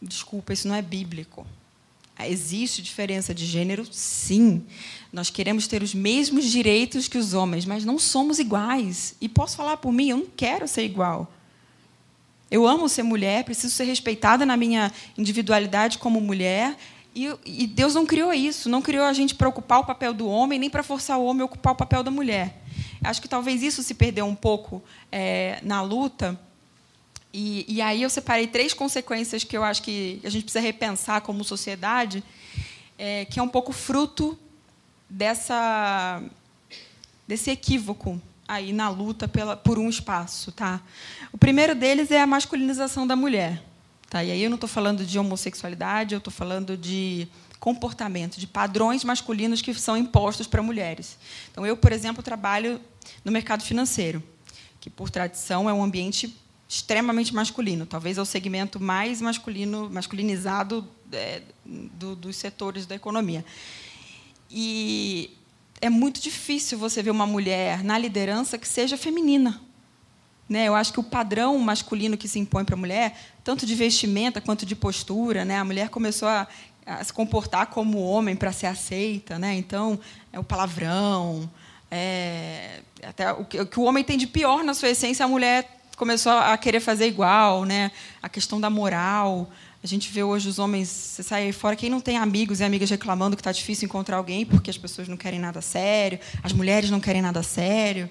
Desculpa, 0.03 0.53
isso 0.53 0.67
não 0.67 0.75
é 0.75 0.83
bíblico. 0.83 1.47
Existe 2.27 2.83
diferença 2.83 3.35
de 3.35 3.47
gênero? 3.47 3.87
Sim. 3.91 4.65
Nós 5.13 5.31
queremos 5.31 5.67
ter 5.67 5.83
os 5.83 5.95
mesmos 5.95 6.45
direitos 6.45 7.09
que 7.09 7.17
os 7.17 7.33
homens, 7.33 7.65
mas 7.65 7.85
não 7.85 7.99
somos 7.99 8.39
iguais. 8.39 9.15
E 9.21 9.29
posso 9.29 9.57
falar 9.57 9.77
por 9.77 9.93
mim, 9.93 10.11
eu 10.11 10.17
não 10.19 10.27
quero 10.37 10.67
ser 10.69 10.85
igual. 10.85 11.33
Eu 12.51 12.67
amo 12.67 12.89
ser 12.89 13.05
mulher, 13.05 13.45
preciso 13.45 13.73
ser 13.75 13.85
respeitada 13.85 14.45
na 14.45 14.57
minha 14.57 14.93
individualidade 15.17 15.99
como 15.99 16.21
mulher 16.21 16.77
e, 17.15 17.29
e, 17.45 17.67
Deus 17.67 17.95
não 17.95 18.07
criou 18.07 18.33
isso, 18.33 18.69
não 18.69 18.81
criou 18.81 19.05
a 19.05 19.13
gente 19.13 19.35
para 19.35 19.49
ocupar 19.49 19.81
o 19.81 19.85
papel 19.85 20.15
do 20.15 20.29
homem, 20.29 20.59
nem 20.59 20.71
para 20.71 20.83
forçar 20.83 21.19
o 21.19 21.25
homem 21.25 21.43
a 21.43 21.45
ocupar 21.45 21.73
o 21.73 21.77
papel 21.77 22.03
da 22.03 22.11
mulher. 22.11 22.63
Acho 23.03 23.21
que 23.21 23.29
talvez 23.29 23.63
isso 23.63 23.83
se 23.83 23.95
perdeu 23.95 24.27
um 24.27 24.35
pouco 24.35 24.83
é, 25.11 25.59
na 25.63 25.83
luta. 25.83 26.39
E, 27.33 27.65
e, 27.69 27.81
aí 27.81 28.03
eu 28.03 28.11
separei 28.11 28.47
três 28.47 28.75
consequências 28.75 29.43
que 29.43 29.57
eu 29.57 29.65
acho 29.65 29.83
que 29.83 30.21
a 30.23 30.31
gente 30.31 30.45
precisa 30.45 30.61
repensar 30.61 31.21
como 31.21 31.43
sociedade, 31.43 32.23
é, 32.99 33.25
que 33.25 33.41
é 33.41 33.43
um 33.43 33.49
pouco 33.49 33.73
fruto 33.73 34.39
dessa, 35.09 36.23
desse 37.27 37.51
equívoco 37.51 38.21
aí 38.47 38.73
na 38.73 38.89
luta 38.89 39.27
pela, 39.27 39.57
por 39.57 39.79
um 39.79 39.89
espaço. 39.89 40.53
Tá? 40.53 40.81
O 41.33 41.39
primeiro 41.39 41.75
deles 41.75 42.11
é 42.11 42.21
a 42.21 42.27
masculinização 42.27 43.07
da 43.07 43.17
mulher. 43.17 43.63
Tá? 44.11 44.25
E 44.25 44.33
aí 44.33 44.43
eu 44.43 44.51
não 44.51 44.57
estou 44.57 44.69
falando 44.69 45.07
de 45.07 45.19
homossexualidade, 45.21 46.15
eu 46.15 46.19
estou 46.19 46.33
falando 46.33 46.77
de 46.77 47.29
comportamento, 47.61 48.41
de 48.41 48.47
padrões 48.47 49.05
masculinos 49.05 49.63
que 49.63 49.73
são 49.73 49.97
impostos 49.97 50.49
para 50.49 50.61
mulheres. 50.61 51.17
Então, 51.53 51.65
eu, 51.65 51.77
por 51.77 51.93
exemplo, 51.93 52.21
trabalho 52.21 52.81
no 53.25 53.31
mercado 53.31 53.63
financeiro, 53.63 54.21
que, 54.81 54.91
por 54.91 55.11
tradição, 55.11 55.71
é 55.71 55.73
um 55.73 55.83
ambiente 55.83 56.37
extremamente 56.69 57.33
masculino. 57.33 57.87
Talvez 57.87 58.19
é 58.19 58.23
o 58.23 58.25
segmento 58.25 58.81
mais 58.81 59.21
masculino, 59.21 59.89
masculinizado 59.89 60.89
é, 61.13 61.43
do, 61.65 62.17
dos 62.17 62.35
setores 62.35 62.87
da 62.87 62.97
economia. 62.97 63.45
E 64.51 65.37
é 65.81 65.89
muito 65.89 66.21
difícil 66.21 66.79
você 66.79 67.01
ver 67.01 67.11
uma 67.11 67.27
mulher 67.27 67.85
na 67.85 67.97
liderança 67.97 68.59
que 68.59 68.67
seja 68.67 68.97
feminina. 68.97 69.61
Né? 70.51 70.67
Eu 70.67 70.75
acho 70.75 70.93
que 70.93 70.99
o 70.99 71.05
padrão 71.05 71.57
masculino 71.59 72.17
que 72.17 72.27
se 72.27 72.41
impõe 72.41 72.65
para 72.65 72.75
a 72.75 72.79
mulher, 72.79 73.17
tanto 73.45 73.65
de 73.65 73.73
vestimenta 73.77 74.41
quanto 74.41 74.67
de 74.67 74.75
postura, 74.75 75.45
né? 75.45 75.57
a 75.57 75.65
mulher 75.65 75.89
começou 75.91 76.27
a, 76.27 76.49
a 76.85 77.05
se 77.05 77.13
comportar 77.13 77.69
como 77.69 78.03
homem 78.03 78.35
para 78.35 78.51
ser 78.51 78.67
aceita. 78.67 79.39
Né? 79.39 79.55
Então, 79.55 79.97
é 80.33 80.41
o 80.41 80.45
palavrão, 80.45 81.49
é, 81.89 82.81
até 83.03 83.33
o 83.33 83.45
que, 83.45 83.61
o 83.61 83.67
que 83.67 83.79
o 83.79 83.85
homem 83.85 84.03
tem 84.03 84.19
de 84.19 84.27
pior 84.27 84.65
na 84.65 84.75
sua 84.75 84.89
essência, 84.89 85.25
a 85.25 85.29
mulher 85.29 85.81
começou 85.97 86.33
a 86.33 86.57
querer 86.57 86.81
fazer 86.81 87.07
igual, 87.07 87.65
né? 87.65 87.93
A 88.23 88.29
questão 88.29 88.59
da 88.59 88.71
moral. 88.71 89.51
A 89.85 89.87
gente 89.87 90.11
vê 90.11 90.23
hoje 90.23 90.49
os 90.49 90.59
homens, 90.59 90.89
você 90.89 91.23
sai 91.23 91.45
aí 91.45 91.53
fora, 91.53 91.77
quem 91.77 91.91
não 91.91 92.01
tem 92.01 92.17
amigos 92.17 92.61
e 92.61 92.65
amigas 92.65 92.89
reclamando 92.91 93.37
que 93.37 93.41
está 93.41 93.53
difícil 93.53 93.87
encontrar 93.87 94.17
alguém 94.17 94.45
porque 94.45 94.71
as 94.71 94.77
pessoas 94.79 95.09
não 95.09 95.17
querem 95.17 95.39
nada 95.39 95.61
sério, 95.61 96.19
as 96.43 96.53
mulheres 96.53 96.91
não 96.91 97.01
querem 97.01 97.23
nada 97.23 97.43
sério, 97.43 98.09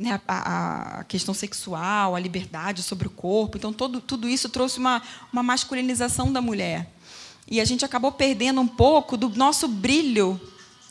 né? 0.00 0.18
a, 0.26 1.00
a 1.00 1.04
questão 1.04 1.34
sexual, 1.34 2.16
a 2.16 2.20
liberdade 2.20 2.82
sobre 2.82 3.06
o 3.06 3.10
corpo. 3.10 3.58
Então, 3.58 3.70
todo, 3.70 4.00
tudo 4.00 4.26
isso 4.26 4.48
trouxe 4.48 4.78
uma, 4.78 5.02
uma 5.30 5.42
masculinização 5.42 6.32
da 6.32 6.40
mulher. 6.40 6.90
E 7.46 7.60
a 7.60 7.64
gente 7.66 7.84
acabou 7.84 8.10
perdendo 8.10 8.62
um 8.62 8.66
pouco 8.66 9.16
do 9.16 9.28
nosso 9.28 9.68
brilho 9.68 10.40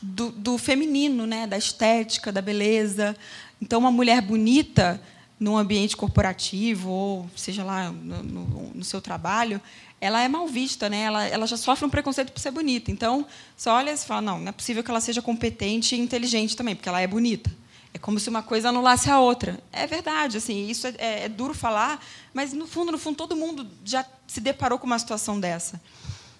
do, 0.00 0.30
do 0.30 0.56
feminino, 0.56 1.26
né? 1.26 1.44
da 1.44 1.58
estética, 1.58 2.30
da 2.30 2.40
beleza. 2.40 3.16
Então, 3.60 3.80
uma 3.80 3.90
mulher 3.90 4.22
bonita 4.22 5.02
num 5.40 5.56
ambiente 5.56 5.96
corporativo 5.96 6.90
ou 6.90 7.30
seja 7.34 7.64
lá 7.64 7.90
no, 7.90 8.22
no, 8.22 8.70
no 8.74 8.84
seu 8.84 9.00
trabalho, 9.00 9.60
ela 10.00 10.22
é 10.22 10.28
mal 10.28 10.46
vista, 10.46 10.88
né? 10.88 11.00
Ela, 11.00 11.26
ela 11.26 11.46
já 11.46 11.56
sofre 11.56 11.84
um 11.84 11.90
preconceito 11.90 12.30
por 12.30 12.40
ser 12.40 12.50
bonita. 12.50 12.90
Então, 12.90 13.26
você 13.56 13.68
olha 13.68 13.90
e 13.90 13.96
fala, 13.96 14.20
não, 14.20 14.38
não 14.38 14.48
é 14.48 14.52
possível 14.52 14.84
que 14.84 14.90
ela 14.90 15.00
seja 15.00 15.20
competente 15.20 15.96
e 15.96 15.98
inteligente 15.98 16.56
também, 16.56 16.76
porque 16.76 16.88
ela 16.88 17.00
é 17.00 17.06
bonita. 17.06 17.50
É 17.92 17.98
como 17.98 18.20
se 18.20 18.28
uma 18.28 18.42
coisa 18.42 18.68
anulasse 18.68 19.10
a 19.10 19.18
outra. 19.18 19.58
É 19.72 19.86
verdade, 19.86 20.36
assim, 20.36 20.68
isso 20.68 20.86
é, 20.86 20.94
é, 20.98 21.24
é 21.24 21.28
duro 21.28 21.54
falar, 21.54 22.04
mas 22.32 22.52
no 22.52 22.66
fundo, 22.66 22.92
no 22.92 22.98
fundo, 22.98 23.16
todo 23.16 23.34
mundo 23.34 23.66
já 23.84 24.04
se 24.26 24.40
deparou 24.40 24.78
com 24.78 24.86
uma 24.86 24.98
situação 24.98 25.40
dessa, 25.40 25.80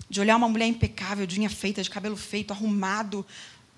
de 0.08 0.20
olhar 0.20 0.36
uma 0.36 0.48
mulher 0.48 0.66
impecável, 0.66 1.26
de 1.26 1.38
unha 1.38 1.50
feita, 1.50 1.82
de 1.82 1.90
cabelo 1.90 2.16
feito, 2.16 2.52
arrumado, 2.52 3.26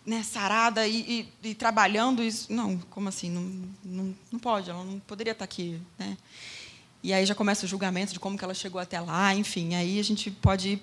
né, 0.05 0.23
sarada 0.23 0.87
e, 0.87 1.29
e, 1.43 1.51
e 1.51 1.55
trabalhando. 1.55 2.23
Isso, 2.23 2.53
não, 2.53 2.79
como 2.91 3.09
assim? 3.09 3.31
Não, 3.31 3.69
não, 3.85 4.15
não 4.31 4.39
pode, 4.39 4.69
ela 4.69 4.85
não 4.85 4.99
poderia 5.01 5.33
estar 5.33 5.45
aqui, 5.45 5.81
né? 5.99 6.17
E 7.03 7.13
aí 7.13 7.27
já 7.27 7.35
começa 7.35 7.65
o 7.65 7.69
julgamento 7.69 8.13
de 8.13 8.21
como 8.21 8.39
que 8.39 8.45
ela 8.45 8.55
chegou 8.55 8.81
até 8.81 9.01
lá, 9.01 9.35
enfim, 9.35 9.75
aí 9.75 9.99
a 9.99 10.05
gente 10.05 10.31
pode 10.31 10.69
ir 10.71 10.83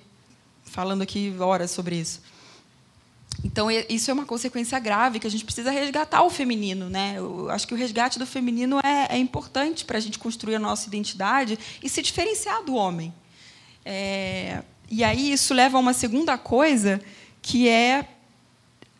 falando 0.63 1.01
aqui 1.01 1.33
horas 1.39 1.71
sobre 1.71 1.95
isso. 1.95 2.21
Então, 3.43 3.69
isso 3.71 4.11
é 4.11 4.13
uma 4.13 4.25
consequência 4.25 4.77
grave 4.79 5.19
que 5.19 5.27
a 5.27 5.31
gente 5.31 5.45
precisa 5.45 5.71
resgatar 5.71 6.23
o 6.23 6.29
feminino. 6.29 6.89
Né? 6.89 7.15
Eu 7.17 7.49
acho 7.49 7.67
que 7.67 7.73
o 7.73 7.77
resgate 7.77 8.19
do 8.19 8.25
feminino 8.25 8.79
é, 8.83 9.15
é 9.15 9.17
importante 9.17 9.85
para 9.85 9.97
a 9.97 10.01
gente 10.01 10.19
construir 10.19 10.55
a 10.55 10.59
nossa 10.59 10.87
identidade 10.87 11.57
e 11.81 11.89
se 11.89 12.01
diferenciar 12.01 12.63
do 12.63 12.75
homem. 12.75 13.13
É, 13.85 14.61
e 14.89 15.03
aí 15.03 15.31
isso 15.31 15.53
leva 15.53 15.77
a 15.77 15.79
uma 15.79 15.93
segunda 15.93 16.37
coisa, 16.37 17.01
que 17.41 17.67
é 17.69 18.07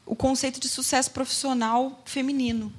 o 0.05 0.15
conceito 0.15 0.59
de 0.59 0.69
sucesso 0.69 1.11
profissional 1.11 2.01
feminino 2.05 2.73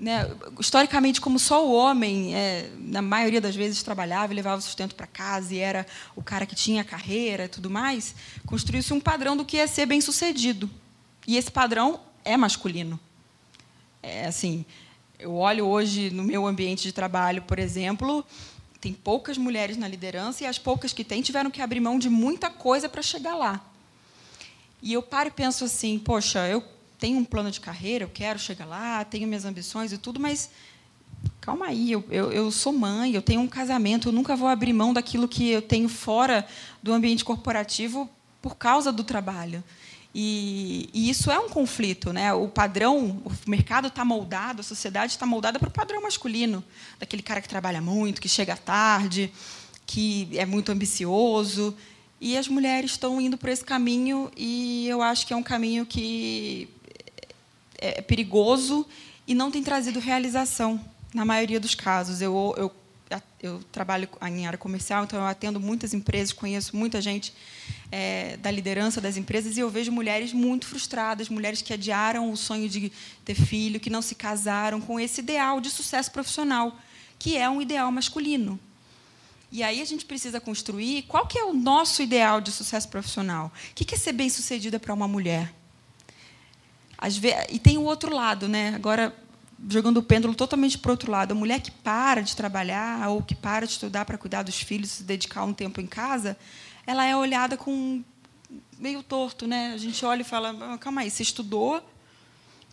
né, 0.00 0.26
historicamente, 0.58 1.20
como 1.20 1.38
só 1.38 1.66
o 1.66 1.72
homem, 1.74 2.34
é, 2.34 2.70
na 2.78 3.02
maioria 3.02 3.40
das 3.40 3.54
vezes, 3.54 3.82
trabalhava 3.82 4.32
e 4.32 4.36
levava 4.36 4.56
o 4.56 4.62
sustento 4.62 4.94
para 4.94 5.06
casa 5.06 5.54
e 5.54 5.58
era 5.58 5.86
o 6.16 6.22
cara 6.22 6.46
que 6.46 6.54
tinha 6.54 6.82
carreira 6.82 7.44
e 7.44 7.48
tudo 7.48 7.68
mais, 7.68 8.14
construiu-se 8.46 8.94
um 8.94 8.98
padrão 8.98 9.36
do 9.36 9.44
que 9.44 9.58
é 9.58 9.66
ser 9.66 9.84
bem-sucedido. 9.84 10.70
E 11.30 11.36
esse 11.36 11.48
padrão 11.48 12.00
é 12.24 12.36
masculino. 12.36 12.98
É 14.02 14.26
assim, 14.26 14.64
eu 15.16 15.32
olho 15.36 15.64
hoje 15.64 16.10
no 16.10 16.24
meu 16.24 16.44
ambiente 16.44 16.82
de 16.82 16.90
trabalho, 16.90 17.42
por 17.42 17.56
exemplo, 17.56 18.26
tem 18.80 18.92
poucas 18.92 19.38
mulheres 19.38 19.76
na 19.76 19.86
liderança 19.86 20.42
e 20.42 20.46
as 20.48 20.58
poucas 20.58 20.92
que 20.92 21.04
têm 21.04 21.22
tiveram 21.22 21.48
que 21.48 21.62
abrir 21.62 21.78
mão 21.78 22.00
de 22.00 22.10
muita 22.10 22.50
coisa 22.50 22.88
para 22.88 23.00
chegar 23.00 23.36
lá. 23.36 23.64
E 24.82 24.92
eu 24.92 25.00
paro 25.04 25.28
e 25.28 25.30
penso 25.30 25.62
assim, 25.62 26.00
poxa, 26.00 26.48
eu 26.48 26.64
tenho 26.98 27.16
um 27.16 27.24
plano 27.24 27.52
de 27.52 27.60
carreira, 27.60 28.06
eu 28.06 28.10
quero 28.12 28.40
chegar 28.40 28.64
lá, 28.64 29.04
tenho 29.04 29.28
minhas 29.28 29.44
ambições 29.44 29.92
e 29.92 29.98
tudo, 29.98 30.18
mas 30.18 30.50
calma 31.40 31.66
aí, 31.66 31.92
eu, 31.92 32.04
eu, 32.10 32.32
eu, 32.32 32.50
sou 32.50 32.72
mãe, 32.72 33.14
eu 33.14 33.22
tenho 33.22 33.40
um 33.40 33.46
casamento, 33.46 34.08
eu 34.08 34.12
nunca 34.12 34.34
vou 34.34 34.48
abrir 34.48 34.72
mão 34.72 34.92
daquilo 34.92 35.28
que 35.28 35.48
eu 35.48 35.62
tenho 35.62 35.88
fora 35.88 36.44
do 36.82 36.92
ambiente 36.92 37.24
corporativo 37.24 38.10
por 38.42 38.56
causa 38.56 38.90
do 38.90 39.04
trabalho. 39.04 39.62
E, 40.14 40.90
e 40.92 41.08
isso 41.08 41.30
é 41.30 41.38
um 41.38 41.48
conflito, 41.48 42.12
né? 42.12 42.32
O 42.32 42.48
padrão, 42.48 43.22
o 43.24 43.32
mercado 43.46 43.88
está 43.88 44.04
moldado, 44.04 44.60
a 44.60 44.64
sociedade 44.64 45.12
está 45.12 45.24
moldada 45.24 45.58
para 45.58 45.68
o 45.68 45.72
padrão 45.72 46.02
masculino, 46.02 46.64
daquele 46.98 47.22
cara 47.22 47.40
que 47.40 47.48
trabalha 47.48 47.80
muito, 47.80 48.20
que 48.20 48.28
chega 48.28 48.56
tarde, 48.56 49.32
que 49.86 50.28
é 50.34 50.44
muito 50.44 50.72
ambicioso. 50.72 51.76
E 52.20 52.36
as 52.36 52.48
mulheres 52.48 52.92
estão 52.92 53.20
indo 53.20 53.38
por 53.38 53.48
esse 53.48 53.64
caminho 53.64 54.30
e 54.36 54.86
eu 54.88 55.00
acho 55.00 55.26
que 55.26 55.32
é 55.32 55.36
um 55.36 55.42
caminho 55.42 55.86
que 55.86 56.68
é, 57.80 57.98
é 57.98 58.02
perigoso 58.02 58.86
e 59.26 59.34
não 59.34 59.50
tem 59.50 59.62
trazido 59.62 60.00
realização, 60.00 60.78
na 61.14 61.24
maioria 61.24 61.60
dos 61.60 61.74
casos. 61.74 62.20
Eu, 62.20 62.54
eu, 62.58 62.72
eu 63.40 63.62
trabalho 63.72 64.08
em 64.28 64.46
área 64.46 64.58
comercial, 64.58 65.04
então 65.04 65.18
eu 65.18 65.24
atendo 65.24 65.60
muitas 65.60 65.94
empresas, 65.94 66.32
conheço 66.32 66.76
muita 66.76 67.00
gente 67.00 67.32
é, 67.90 68.36
da 68.36 68.50
liderança 68.50 69.00
das 69.00 69.16
empresas 69.16 69.56
e 69.56 69.60
eu 69.60 69.68
vejo 69.68 69.90
mulheres 69.90 70.32
muito 70.32 70.66
frustradas, 70.66 71.28
mulheres 71.28 71.60
que 71.60 71.72
adiaram 71.72 72.30
o 72.30 72.36
sonho 72.36 72.68
de 72.68 72.92
ter 73.24 73.34
filho, 73.34 73.80
que 73.80 73.90
não 73.90 74.02
se 74.02 74.14
casaram 74.14 74.80
com 74.80 74.98
esse 74.98 75.20
ideal 75.20 75.60
de 75.60 75.70
sucesso 75.70 76.10
profissional, 76.10 76.76
que 77.18 77.36
é 77.36 77.48
um 77.48 77.60
ideal 77.60 77.90
masculino. 77.90 78.58
E 79.52 79.64
aí 79.64 79.80
a 79.80 79.84
gente 79.84 80.04
precisa 80.04 80.40
construir 80.40 81.02
qual 81.02 81.26
que 81.26 81.36
é 81.36 81.44
o 81.44 81.52
nosso 81.52 82.02
ideal 82.02 82.40
de 82.40 82.52
sucesso 82.52 82.88
profissional. 82.88 83.52
O 83.70 83.74
que 83.74 83.94
é 83.94 83.98
ser 83.98 84.12
bem-sucedida 84.12 84.78
para 84.78 84.94
uma 84.94 85.08
mulher? 85.08 85.52
E 87.50 87.58
tem 87.58 87.76
o 87.76 87.82
outro 87.82 88.14
lado, 88.14 88.46
né? 88.46 88.72
Agora, 88.76 89.12
jogando 89.68 89.96
o 89.96 90.02
pêndulo 90.02 90.34
totalmente 90.34 90.78
para 90.78 90.90
o 90.90 90.92
outro 90.92 91.10
lado. 91.10 91.32
A 91.32 91.34
mulher 91.34 91.60
que 91.60 91.70
para 91.70 92.22
de 92.22 92.36
trabalhar 92.36 93.08
ou 93.08 93.22
que 93.22 93.34
para 93.34 93.66
de 93.66 93.72
estudar 93.72 94.04
para 94.04 94.16
cuidar 94.16 94.42
dos 94.42 94.60
filhos, 94.60 94.90
se 94.90 95.02
dedicar 95.02 95.42
um 95.44 95.52
tempo 95.52 95.80
em 95.80 95.86
casa, 95.86 96.36
ela 96.90 97.06
é 97.06 97.16
olhada 97.16 97.56
com 97.56 98.02
meio 98.76 99.00
torto, 99.00 99.46
né? 99.46 99.72
A 99.72 99.76
gente 99.76 100.04
olha 100.04 100.22
e 100.22 100.24
fala, 100.24 100.50
ah, 100.74 100.76
calma 100.76 101.02
aí, 101.02 101.10
você 101.10 101.22
estudou. 101.22 101.80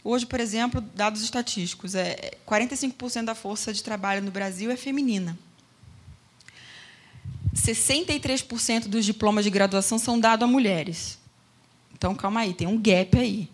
Hoje, 0.03 0.25
por 0.25 0.39
exemplo, 0.39 0.81
dados 0.81 1.21
estatísticos, 1.21 1.93
é 1.93 2.31
45% 2.47 3.25
da 3.25 3.35
força 3.35 3.71
de 3.71 3.83
trabalho 3.83 4.23
no 4.23 4.31
Brasil 4.31 4.71
é 4.71 4.75
feminina. 4.75 5.37
63% 7.55 8.87
dos 8.87 9.05
diplomas 9.05 9.45
de 9.45 9.51
graduação 9.51 9.99
são 9.99 10.19
dados 10.19 10.47
a 10.47 10.51
mulheres. 10.51 11.19
Então, 11.93 12.15
calma 12.15 12.39
aí, 12.39 12.55
tem 12.55 12.67
um 12.67 12.81
gap 12.81 13.19
aí. 13.19 13.47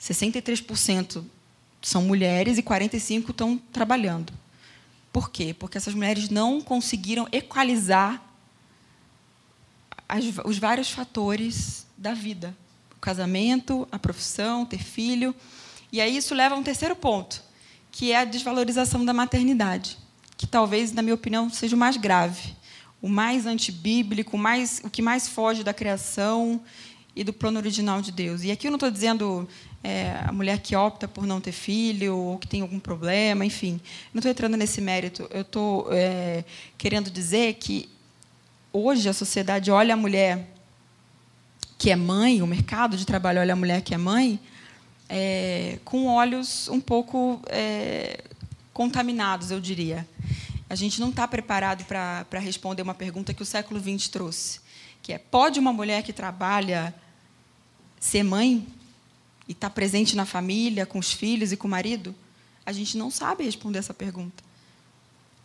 63% 0.00 1.22
são 1.82 2.02
mulheres 2.04 2.56
e 2.56 2.62
45% 2.62 3.30
estão 3.30 3.58
trabalhando. 3.70 4.32
Por 5.12 5.30
quê? 5.30 5.54
Porque 5.58 5.76
essas 5.76 5.92
mulheres 5.92 6.30
não 6.30 6.62
conseguiram 6.62 7.28
equalizar 7.32 8.29
as, 10.10 10.24
os 10.44 10.58
vários 10.58 10.90
fatores 10.90 11.86
da 11.96 12.12
vida. 12.12 12.56
O 12.96 13.00
casamento, 13.00 13.86
a 13.92 13.98
profissão, 13.98 14.66
ter 14.66 14.82
filho. 14.82 15.34
E 15.92 16.00
aí 16.00 16.16
isso 16.16 16.34
leva 16.34 16.54
a 16.54 16.58
um 16.58 16.62
terceiro 16.62 16.96
ponto, 16.96 17.42
que 17.92 18.10
é 18.12 18.16
a 18.16 18.24
desvalorização 18.24 19.04
da 19.04 19.12
maternidade, 19.12 19.96
que 20.36 20.46
talvez, 20.46 20.92
na 20.92 21.02
minha 21.02 21.14
opinião, 21.14 21.48
seja 21.48 21.76
o 21.76 21.78
mais 21.78 21.96
grave, 21.96 22.54
o 23.00 23.08
mais 23.08 23.46
antibíblico, 23.46 24.36
o, 24.36 24.38
mais, 24.38 24.80
o 24.84 24.90
que 24.90 25.00
mais 25.00 25.28
foge 25.28 25.62
da 25.62 25.72
criação 25.72 26.60
e 27.14 27.24
do 27.24 27.32
plano 27.32 27.58
original 27.58 28.02
de 28.02 28.12
Deus. 28.12 28.42
E 28.42 28.50
aqui 28.50 28.66
eu 28.66 28.70
não 28.70 28.76
estou 28.76 28.90
dizendo 28.90 29.48
é, 29.82 30.20
a 30.26 30.32
mulher 30.32 30.58
que 30.60 30.76
opta 30.76 31.08
por 31.08 31.26
não 31.26 31.40
ter 31.40 31.52
filho 31.52 32.16
ou 32.16 32.38
que 32.38 32.46
tem 32.48 32.62
algum 32.62 32.78
problema, 32.78 33.44
enfim. 33.44 33.80
Não 34.12 34.18
estou 34.20 34.30
entrando 34.30 34.56
nesse 34.56 34.80
mérito. 34.80 35.28
Eu 35.30 35.42
estou 35.42 35.88
é, 35.92 36.44
querendo 36.76 37.10
dizer 37.10 37.54
que 37.54 37.88
hoje 38.72 39.08
a 39.08 39.12
sociedade 39.12 39.70
olha 39.70 39.94
a 39.94 39.96
mulher 39.96 40.48
que 41.78 41.90
é 41.90 41.96
mãe, 41.96 42.42
o 42.42 42.46
mercado 42.46 42.96
de 42.96 43.06
trabalho 43.06 43.40
olha 43.40 43.54
a 43.54 43.56
mulher 43.56 43.80
que 43.80 43.94
é 43.94 43.98
mãe, 43.98 44.38
é, 45.08 45.78
com 45.84 46.06
olhos 46.06 46.68
um 46.68 46.80
pouco 46.80 47.40
é, 47.46 48.22
contaminados, 48.72 49.50
eu 49.50 49.60
diria. 49.60 50.06
A 50.68 50.74
gente 50.74 51.00
não 51.00 51.08
está 51.08 51.26
preparado 51.26 51.84
para 51.84 52.38
responder 52.38 52.82
uma 52.82 52.94
pergunta 52.94 53.32
que 53.32 53.42
o 53.42 53.46
século 53.46 53.80
XX 53.80 54.08
trouxe, 54.08 54.60
que 55.02 55.12
é: 55.12 55.18
pode 55.18 55.58
uma 55.58 55.72
mulher 55.72 56.02
que 56.02 56.12
trabalha 56.12 56.94
ser 57.98 58.22
mãe? 58.22 58.66
e 59.50 59.52
está 59.52 59.68
presente 59.68 60.14
na 60.14 60.24
família, 60.24 60.86
com 60.86 60.96
os 60.96 61.12
filhos 61.12 61.50
e 61.50 61.56
com 61.56 61.66
o 61.66 61.70
marido? 61.70 62.14
A 62.64 62.70
gente 62.70 62.96
não 62.96 63.10
sabe 63.10 63.42
responder 63.42 63.80
essa 63.80 63.92
pergunta. 63.92 64.44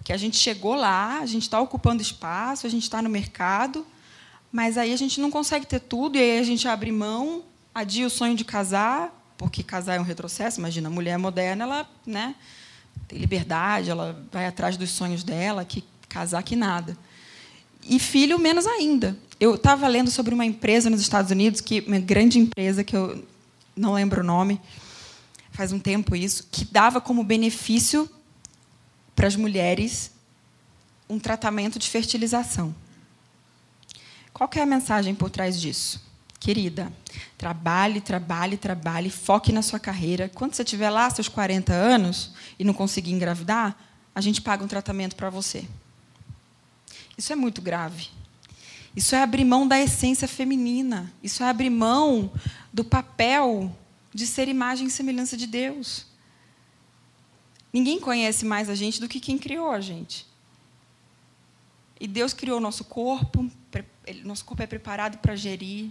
Porque 0.06 0.14
a 0.14 0.18
gente 0.18 0.38
chegou 0.38 0.76
lá, 0.76 1.18
a 1.20 1.26
gente 1.26 1.42
está 1.42 1.60
ocupando 1.60 2.00
espaço, 2.00 2.68
a 2.68 2.70
gente 2.70 2.84
está 2.84 3.02
no 3.02 3.10
mercado, 3.10 3.84
mas 4.52 4.78
aí 4.78 4.94
a 4.94 4.96
gente 4.96 5.20
não 5.20 5.32
consegue 5.32 5.66
ter 5.66 5.80
tudo, 5.80 6.16
e 6.16 6.22
aí 6.22 6.38
a 6.38 6.44
gente 6.44 6.68
abre 6.68 6.92
mão, 6.92 7.42
adia 7.74 8.06
o 8.06 8.10
sonho 8.12 8.36
de 8.36 8.46
casar, 8.46 9.12
porque 9.36 9.64
casar 9.64 9.96
é 9.96 10.00
um 10.00 10.04
retrocesso. 10.04 10.60
Imagina, 10.60 10.90
a 10.90 10.92
mulher 10.92 11.18
moderna, 11.18 11.64
ela 11.64 11.90
né, 12.06 12.36
tem 13.08 13.18
liberdade, 13.18 13.90
ela 13.90 14.24
vai 14.32 14.46
atrás 14.46 14.78
dos 14.78 14.92
sonhos 14.92 15.24
dela, 15.24 15.66
que 15.66 15.84
casar 16.08 16.44
que 16.44 16.56
nada. 16.56 16.96
E 17.84 17.98
filho, 17.98 18.38
menos 18.38 18.68
ainda. 18.68 19.18
Eu 19.40 19.56
estava 19.56 19.88
lendo 19.88 20.12
sobre 20.12 20.36
uma 20.36 20.46
empresa 20.46 20.88
nos 20.88 21.02
Estados 21.02 21.32
Unidos, 21.32 21.62
que 21.62 21.84
uma 21.88 21.98
grande 21.98 22.38
empresa, 22.38 22.84
que 22.84 22.96
eu 22.96 23.26
não 23.76 23.94
lembro 23.94 24.22
o 24.22 24.24
nome, 24.24 24.62
faz 25.50 25.72
um 25.72 25.80
tempo 25.80 26.16
isso, 26.16 26.46
que 26.52 26.64
dava 26.64 27.02
como 27.02 27.24
benefício 27.24 28.08
para 29.16 29.28
as 29.28 29.36
mulheres 29.36 30.12
um 31.10 31.20
tratamento 31.20 31.80
de 31.80 31.90
fertilização. 31.90 32.76
Qual 34.34 34.50
é 34.56 34.62
a 34.62 34.66
mensagem 34.66 35.16
por 35.16 35.30
trás 35.30 35.60
disso? 35.60 36.04
Querida, 36.40 36.92
trabalhe, 37.38 38.02
trabalhe, 38.02 38.58
trabalhe, 38.58 39.10
foque 39.10 39.52
na 39.52 39.62
sua 39.62 39.80
carreira. 39.80 40.30
Quando 40.34 40.54
você 40.54 40.64
tiver 40.64 40.90
lá 40.90 41.10
seus 41.10 41.28
40 41.28 41.72
anos 41.74 42.34
e 42.60 42.64
não 42.64 42.74
conseguir 42.74 43.12
engravidar, 43.12 43.78
a 44.14 44.22
gente 44.22 44.42
paga 44.42 44.64
um 44.64 44.68
tratamento 44.68 45.16
para 45.16 45.30
você. 45.30 45.66
Isso 47.18 47.32
é 47.32 47.36
muito 47.36 47.62
grave. 47.62 48.10
Isso 48.96 49.16
é 49.16 49.22
abrir 49.22 49.46
mão 49.46 49.68
da 49.68 49.80
essência 49.80 50.28
feminina. 50.28 51.12
Isso 51.24 51.44
é 51.44 51.50
abrir 51.50 51.70
mão 51.70 52.32
do 52.74 52.84
papel 52.84 53.76
de 54.14 54.28
ser 54.28 54.48
imagem 54.48 54.88
e 54.88 54.92
semelhança 54.92 55.36
de 55.36 55.48
Deus. 55.48 56.06
Ninguém 57.76 58.00
conhece 58.00 58.46
mais 58.46 58.70
a 58.70 58.74
gente 58.74 59.02
do 59.02 59.08
que 59.10 59.20
quem 59.20 59.38
criou 59.38 59.70
a 59.70 59.82
gente. 59.82 60.26
E 62.00 62.08
Deus 62.08 62.32
criou 62.32 62.58
o 62.58 62.62
nosso 62.62 62.86
corpo, 62.86 63.52
nosso 64.24 64.46
corpo 64.46 64.64
é 64.64 64.66
preparado 64.66 65.18
para 65.18 65.36
gerir, 65.36 65.90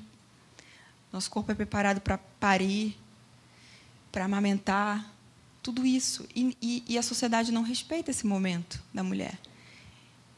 nosso 1.12 1.30
corpo 1.30 1.52
é 1.52 1.54
preparado 1.54 2.00
para 2.00 2.16
parir, 2.16 2.96
para 4.10 4.24
amamentar, 4.24 5.12
tudo 5.62 5.84
isso. 5.84 6.26
E, 6.34 6.56
e, 6.62 6.84
e, 6.88 6.96
a 6.96 7.02
sociedade 7.02 7.52
não 7.52 7.60
respeita 7.60 8.10
esse 8.10 8.26
momento 8.26 8.82
da 8.94 9.02
mulher. 9.02 9.38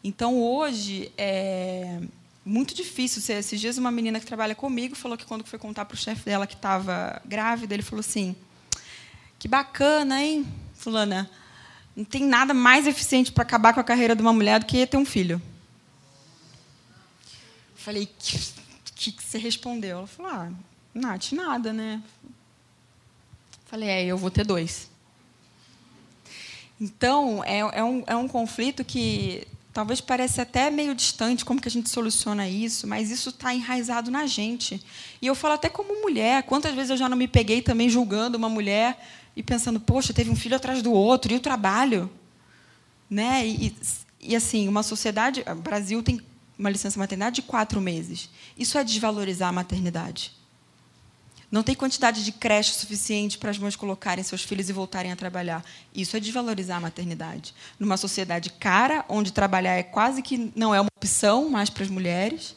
Então, 0.02 0.42
hoje, 0.42 1.12
é 1.16 2.00
muito 2.44 2.74
difícil. 2.74 3.22
Esses 3.36 3.60
dias, 3.60 3.78
uma 3.78 3.92
menina 3.92 4.18
que 4.18 4.26
trabalha 4.26 4.56
comigo 4.56 4.96
falou 4.96 5.16
que, 5.16 5.24
quando 5.24 5.46
foi 5.46 5.60
contar 5.60 5.84
para 5.84 5.94
o 5.94 5.98
chefe 5.98 6.24
dela 6.24 6.44
que 6.44 6.56
estava 6.56 7.22
grávida, 7.24 7.72
ele 7.72 7.84
falou 7.84 8.00
assim: 8.00 8.34
Que 9.38 9.46
bacana, 9.46 10.20
hein, 10.20 10.44
Fulana? 10.86 11.28
Não 11.96 12.04
tem 12.04 12.22
nada 12.22 12.54
mais 12.54 12.86
eficiente 12.86 13.32
para 13.32 13.42
acabar 13.42 13.74
com 13.74 13.80
a 13.80 13.84
carreira 13.84 14.14
de 14.14 14.22
uma 14.22 14.32
mulher 14.32 14.60
do 14.60 14.66
que 14.66 14.86
ter 14.86 14.96
um 14.96 15.04
filho. 15.04 15.42
Falei, 17.74 18.06
que, 18.06 18.38
que, 18.94 19.10
que 19.10 19.22
você 19.24 19.36
respondeu? 19.36 19.98
Ela 19.98 20.06
falou, 20.06 20.30
ah, 20.30 20.52
Nath, 20.94 21.32
nada, 21.32 21.72
né? 21.72 22.00
Falei, 23.64 23.88
é, 23.88 24.04
eu 24.04 24.16
vou 24.16 24.30
ter 24.30 24.46
dois. 24.46 24.88
Então, 26.80 27.42
é, 27.42 27.58
é, 27.58 27.82
um, 27.82 28.04
é 28.06 28.14
um 28.14 28.28
conflito 28.28 28.84
que 28.84 29.44
talvez 29.76 30.00
pareça 30.00 30.40
até 30.40 30.70
meio 30.70 30.94
distante, 30.94 31.44
como 31.44 31.60
que 31.60 31.68
a 31.68 31.70
gente 31.70 31.90
soluciona 31.90 32.48
isso, 32.48 32.86
mas 32.86 33.10
isso 33.10 33.28
está 33.28 33.52
enraizado 33.52 34.10
na 34.10 34.26
gente. 34.26 34.82
E 35.20 35.26
eu 35.26 35.34
falo 35.34 35.52
até 35.52 35.68
como 35.68 36.00
mulher, 36.00 36.44
quantas 36.44 36.74
vezes 36.74 36.88
eu 36.88 36.96
já 36.96 37.10
não 37.10 37.16
me 37.16 37.28
peguei 37.28 37.60
também 37.60 37.90
julgando 37.90 38.38
uma 38.38 38.48
mulher 38.48 38.98
e 39.36 39.42
pensando, 39.42 39.78
poxa, 39.78 40.14
teve 40.14 40.30
um 40.30 40.34
filho 40.34 40.56
atrás 40.56 40.80
do 40.80 40.90
outro, 40.90 41.30
e 41.30 41.36
o 41.36 41.40
trabalho? 41.40 42.10
Né? 43.10 43.46
E, 43.46 43.76
e, 44.18 44.34
assim, 44.34 44.66
uma 44.66 44.82
sociedade... 44.82 45.44
O 45.46 45.56
Brasil 45.56 46.02
tem 46.02 46.22
uma 46.58 46.70
licença 46.70 46.98
maternidade 46.98 47.36
de 47.36 47.42
quatro 47.42 47.78
meses. 47.78 48.30
Isso 48.58 48.78
é 48.78 48.82
desvalorizar 48.82 49.50
a 49.50 49.52
maternidade. 49.52 50.32
Não 51.50 51.62
tem 51.62 51.74
quantidade 51.74 52.24
de 52.24 52.32
creche 52.32 52.72
suficiente 52.74 53.38
para 53.38 53.50
as 53.50 53.58
mães 53.58 53.76
colocarem 53.76 54.24
seus 54.24 54.42
filhos 54.42 54.68
e 54.68 54.72
voltarem 54.72 55.12
a 55.12 55.16
trabalhar. 55.16 55.64
Isso 55.94 56.16
é 56.16 56.20
desvalorizar 56.20 56.78
a 56.78 56.80
maternidade. 56.80 57.54
Numa 57.78 57.96
sociedade 57.96 58.50
cara, 58.50 59.04
onde 59.08 59.32
trabalhar 59.32 59.74
é 59.74 59.82
quase 59.82 60.22
que 60.22 60.52
não 60.56 60.74
é 60.74 60.80
uma 60.80 60.90
opção 60.96 61.48
mais 61.48 61.70
para 61.70 61.84
as 61.84 61.90
mulheres. 61.90 62.56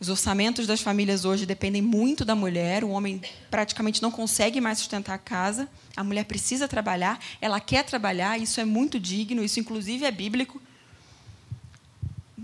Os 0.00 0.08
orçamentos 0.08 0.66
das 0.66 0.80
famílias 0.80 1.26
hoje 1.26 1.44
dependem 1.44 1.82
muito 1.82 2.24
da 2.24 2.34
mulher. 2.34 2.84
O 2.84 2.90
homem 2.90 3.20
praticamente 3.50 4.00
não 4.00 4.10
consegue 4.10 4.60
mais 4.60 4.78
sustentar 4.78 5.14
a 5.14 5.18
casa. 5.18 5.68
A 5.94 6.02
mulher 6.02 6.24
precisa 6.24 6.66
trabalhar, 6.66 7.20
ela 7.40 7.60
quer 7.60 7.84
trabalhar, 7.84 8.40
isso 8.40 8.60
é 8.60 8.64
muito 8.64 8.98
digno, 8.98 9.44
isso 9.44 9.60
inclusive 9.60 10.06
é 10.06 10.10
bíblico 10.10 10.60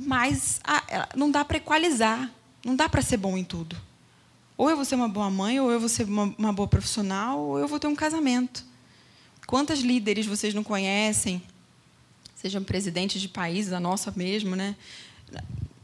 mas 0.04 0.60
ah, 0.64 1.08
não 1.16 1.30
dá 1.30 1.44
para 1.44 1.56
equalizar, 1.56 2.30
não 2.64 2.76
dá 2.76 2.88
para 2.88 3.00
ser 3.00 3.16
bom 3.16 3.36
em 3.36 3.44
tudo. 3.44 3.76
Ou 4.56 4.70
eu 4.70 4.76
vou 4.76 4.84
ser 4.84 4.94
uma 4.94 5.08
boa 5.08 5.30
mãe, 5.30 5.60
ou 5.60 5.70
eu 5.70 5.78
vou 5.78 5.88
ser 5.88 6.04
uma, 6.04 6.34
uma 6.38 6.52
boa 6.52 6.66
profissional, 6.66 7.38
ou 7.38 7.58
eu 7.58 7.68
vou 7.68 7.78
ter 7.78 7.86
um 7.86 7.94
casamento. 7.94 8.64
Quantas 9.46 9.80
líderes 9.80 10.26
vocês 10.26 10.54
não 10.54 10.64
conhecem, 10.64 11.42
sejam 12.34 12.64
presidentes 12.64 13.20
de 13.20 13.28
países, 13.28 13.72
a 13.72 13.80
nossa 13.80 14.12
mesmo, 14.16 14.56
né? 14.56 14.74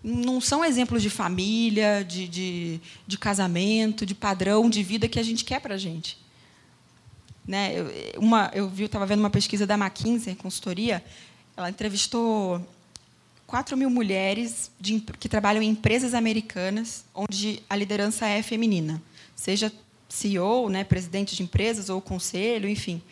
não 0.03 0.41
são 0.41 0.65
exemplos 0.65 1.03
de 1.03 1.09
família, 1.09 2.05
de, 2.05 2.27
de, 2.27 2.81
de 3.07 3.19
casamento, 3.19 4.05
de 4.05 4.15
padrão 4.15 4.69
de 4.69 4.83
vida 4.83 5.09
que 5.09 5.19
a 5.19 5.23
gente 5.23 5.45
quer 5.45 5.61
para 5.61 5.75
a 5.75 5.79
gente. 5.79 6.19
Né? 7.47 7.75
Eu, 7.79 8.21
uma, 8.21 8.51
eu 8.53 8.69
vi, 8.69 8.85
estava 8.85 9.07
vendo 9.07 9.21
uma 9.21 9.31
pesquisa 9.31 9.67
da 9.67 9.75
McKinsey, 9.75 10.35
consultoria, 10.35 11.05
ela 11.57 11.71
entrevistou 11.71 12.67
4 13.53 13.77
mil 13.77 13.91
mulheres 13.91 14.71
de, 14.81 14.99
que 15.21 15.29
trabalham 15.29 15.63
em 15.63 15.69
empresas 15.69 16.15
americanas 16.15 17.05
onde 17.15 17.63
a 17.69 17.77
liderança 17.77 18.27
é 18.27 18.43
feminina, 18.43 19.03
seja 19.37 19.71
CEO, 20.09 20.71
né, 20.71 20.85
presidente 20.85 21.37
de 21.37 21.43
empresas 21.43 21.91
ou 21.91 22.01
conselho, 22.01 22.67
enfim. 22.67 23.03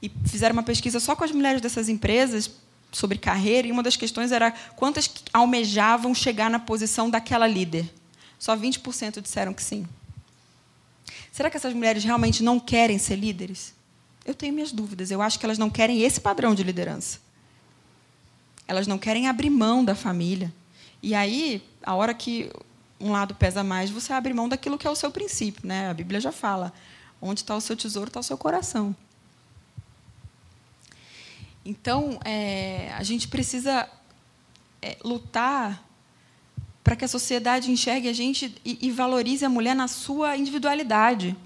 E 0.00 0.10
fizeram 0.24 0.54
uma 0.54 0.62
pesquisa 0.62 0.98
só 0.98 1.14
com 1.14 1.24
as 1.24 1.30
mulheres 1.30 1.60
dessas 1.60 1.90
empresas 1.90 2.50
sobre 2.90 3.18
carreira 3.18 3.68
e 3.68 3.70
uma 3.70 3.82
das 3.82 3.98
questões 3.98 4.32
era 4.32 4.50
quantas 4.76 5.10
almejavam 5.30 6.14
chegar 6.14 6.48
na 6.48 6.58
posição 6.58 7.10
daquela 7.10 7.46
líder. 7.46 7.86
Só 8.38 8.56
20% 8.56 9.20
disseram 9.20 9.52
que 9.52 9.62
sim. 9.62 9.86
Será 11.30 11.50
que 11.50 11.56
essas 11.58 11.74
mulheres 11.74 12.02
realmente 12.02 12.42
não 12.42 12.58
querem 12.58 12.98
ser 12.98 13.16
líderes? 13.16 13.74
Eu 14.24 14.34
tenho 14.34 14.54
minhas 14.54 14.72
dúvidas. 14.72 15.10
Eu 15.10 15.20
acho 15.20 15.38
que 15.38 15.44
elas 15.44 15.58
não 15.58 15.68
querem 15.68 16.00
esse 16.00 16.18
padrão 16.18 16.54
de 16.54 16.62
liderança. 16.62 17.25
Elas 18.68 18.86
não 18.86 18.98
querem 18.98 19.28
abrir 19.28 19.50
mão 19.50 19.84
da 19.84 19.94
família. 19.94 20.52
E 21.02 21.14
aí, 21.14 21.62
a 21.82 21.94
hora 21.94 22.12
que 22.12 22.50
um 22.98 23.12
lado 23.12 23.34
pesa 23.34 23.62
mais, 23.62 23.90
você 23.90 24.12
abre 24.12 24.32
mão 24.32 24.48
daquilo 24.48 24.78
que 24.78 24.86
é 24.86 24.90
o 24.90 24.96
seu 24.96 25.10
princípio. 25.10 25.66
Né? 25.66 25.90
A 25.90 25.94
Bíblia 25.94 26.20
já 26.20 26.32
fala: 26.32 26.72
onde 27.20 27.40
está 27.40 27.54
o 27.54 27.60
seu 27.60 27.76
tesouro, 27.76 28.08
está 28.08 28.20
o 28.20 28.22
seu 28.22 28.36
coração. 28.36 28.94
Então, 31.64 32.18
é, 32.24 32.92
a 32.96 33.02
gente 33.02 33.26
precisa 33.26 33.88
é, 34.80 34.96
lutar 35.02 35.84
para 36.84 36.94
que 36.94 37.04
a 37.04 37.08
sociedade 37.08 37.72
enxergue 37.72 38.08
a 38.08 38.12
gente 38.12 38.54
e, 38.64 38.78
e, 38.80 38.90
valorize 38.92 39.44
a 39.44 39.48
mulher 39.48 39.74
na 39.74 39.88
sua 39.88 40.36
individualidade. 40.36 41.36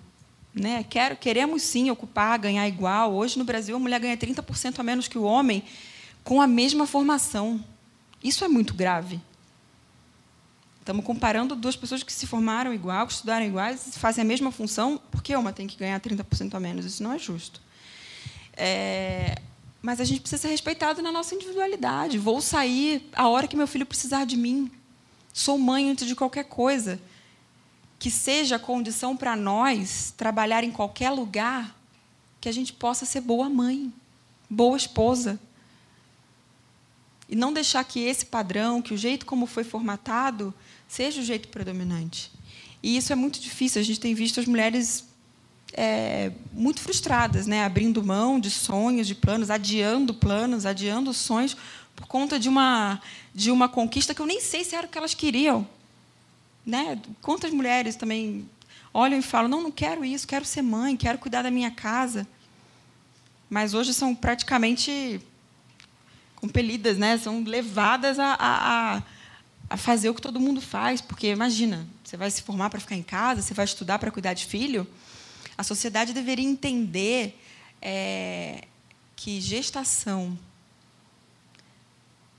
Né? 0.55 0.85
Quero, 0.91 1.17
queremos 1.17 1.63
sim 1.63 1.91
ocupar, 1.91 2.39
ganhar 2.39 2.69
igual. 2.69 3.15
Hoje, 3.15 3.39
no 3.39 3.45
Brasil, 3.45 3.75
a 3.75 3.79
mulher 3.79 3.99
ganha 3.99 4.17
30% 4.17 4.79
a 4.79 4.83
menos 4.83 5.09
que 5.09 5.17
o 5.17 5.23
homem 5.23 5.65
com 6.25 6.41
a 6.41 6.47
mesma 6.47 6.87
formação. 6.87 7.63
Isso 8.23 8.45
é 8.45 8.49
muito 8.49 8.75
grave. 8.75 9.21
Estamos 10.81 11.05
comparando 11.05 11.55
duas 11.55 11.77
pessoas 11.77 12.03
que 12.03 12.13
se 12.13 12.27
formaram 12.27 12.73
igual, 12.73 13.07
que 13.07 13.13
estudaram 13.13 13.47
iguais, 13.47 13.97
fazem 13.97 14.23
a 14.23 14.25
mesma 14.25 14.51
função, 14.51 15.01
por 15.11 15.23
que 15.23 15.37
uma 15.37 15.53
tem 15.53 15.67
que 15.67 15.77
ganhar 15.77 16.01
30% 16.01 16.55
a 16.55 16.61
menos? 16.61 16.85
Isso 16.85 17.03
não 17.03 17.13
é 17.13 17.19
justo. 17.19 17.61
É, 18.57 19.41
mas 19.83 20.01
a 20.01 20.05
gente 20.05 20.21
precisa 20.21 20.43
ser 20.43 20.49
respeitado 20.49 21.01
na 21.01 21.13
nossa 21.13 21.35
individualidade. 21.35 22.19
Vou 22.19 22.41
sair 22.41 23.09
a 23.15 23.29
hora 23.29 23.47
que 23.47 23.57
meu 23.57 23.67
filho 23.67 23.87
precisar 23.87 24.25
de 24.25 24.37
mim. 24.37 24.71
Sou 25.33 25.59
mãe 25.59 25.91
antes 25.91 26.07
de 26.07 26.15
qualquer 26.15 26.45
coisa. 26.45 27.01
Que 27.99 28.11
seja 28.11 28.59
condição 28.59 29.17
para 29.17 29.37
nós 29.37 30.13
trabalhar 30.17 30.65
em 30.65 30.71
qualquer 30.71 31.11
lugar 31.11 31.77
que 32.41 32.49
a 32.49 32.53
gente 32.53 32.73
possa 32.73 33.05
ser 33.05 33.21
boa 33.21 33.49
mãe, 33.49 33.93
boa 34.49 34.77
esposa, 34.77 35.39
e 37.31 37.37
não 37.37 37.53
deixar 37.53 37.85
que 37.85 38.01
esse 38.01 38.27
padrão, 38.27 38.83
que 38.83 38.93
o 38.93 38.97
jeito 38.97 39.25
como 39.25 39.47
foi 39.47 39.63
formatado, 39.63 40.53
seja 40.89 41.21
o 41.21 41.25
jeito 41.25 41.49
predominante. 41.49 42.33
E 42.83 42.97
isso 42.97 43.13
é 43.13 43.17
muito 43.17 43.39
difícil. 43.39 43.81
A 43.81 43.85
gente 43.85 44.01
tem 44.01 44.15
visto 44.15 44.41
as 44.41 44.47
mulheres 44.47 45.05
é, 45.73 46.33
muito 46.53 46.81
frustradas, 46.81 47.47
né? 47.47 47.65
abrindo 47.65 48.03
mão 48.03 48.41
de 48.41 48.51
sonhos, 48.51 49.07
de 49.07 49.15
planos, 49.15 49.49
adiando 49.49 50.13
planos, 50.13 50.67
adiando 50.67 51.15
sonhos, 51.15 51.57
por 51.95 52.09
conta 52.09 52.37
de 52.37 52.49
uma, 52.49 53.01
de 53.33 53.53
uma 53.53 53.69
conquista 53.69 54.13
que 54.13 54.21
eu 54.21 54.27
nem 54.27 54.41
sei 54.41 54.65
se 54.65 54.75
era 54.75 54.89
o 54.89 54.91
que 54.91 54.99
elas 54.99 55.15
queriam. 55.15 55.65
Né? 56.67 57.01
Quantas 57.23 57.53
mulheres 57.53 57.95
também 57.95 58.49
olham 58.93 59.21
e 59.21 59.23
falam: 59.23 59.49
não, 59.49 59.63
não 59.63 59.71
quero 59.71 60.05
isso, 60.05 60.27
quero 60.27 60.45
ser 60.45 60.63
mãe, 60.63 60.97
quero 60.97 61.19
cuidar 61.19 61.43
da 61.43 61.51
minha 61.51 61.71
casa. 61.71 62.27
Mas 63.49 63.73
hoje 63.73 63.95
são 63.95 64.15
praticamente 64.15 65.21
compelidas, 66.41 66.97
né? 66.97 67.19
são 67.19 67.43
levadas 67.45 68.19
a, 68.19 68.37
a, 68.39 69.03
a 69.69 69.77
fazer 69.77 70.09
o 70.09 70.15
que 70.15 70.23
todo 70.23 70.41
mundo 70.41 70.61
faz, 70.61 71.01
porque 71.01 71.29
imagina, 71.29 71.87
você 72.03 72.17
vai 72.17 72.31
se 72.31 72.43
formar 72.43 72.71
para 72.71 72.81
ficar 72.81 72.97
em 72.97 73.03
casa, 73.03 73.43
você 73.43 73.55
vai 73.55 73.65
estudar 73.65 73.99
para 73.99 74.11
cuidar 74.11 74.33
de 74.35 74.47
filho. 74.47 74.87
A 75.57 75.63
sociedade 75.63 76.13
deveria 76.13 76.45
entender 76.45 77.39
é, 77.83 78.65
que 79.15 79.41
gestação, 79.41 80.39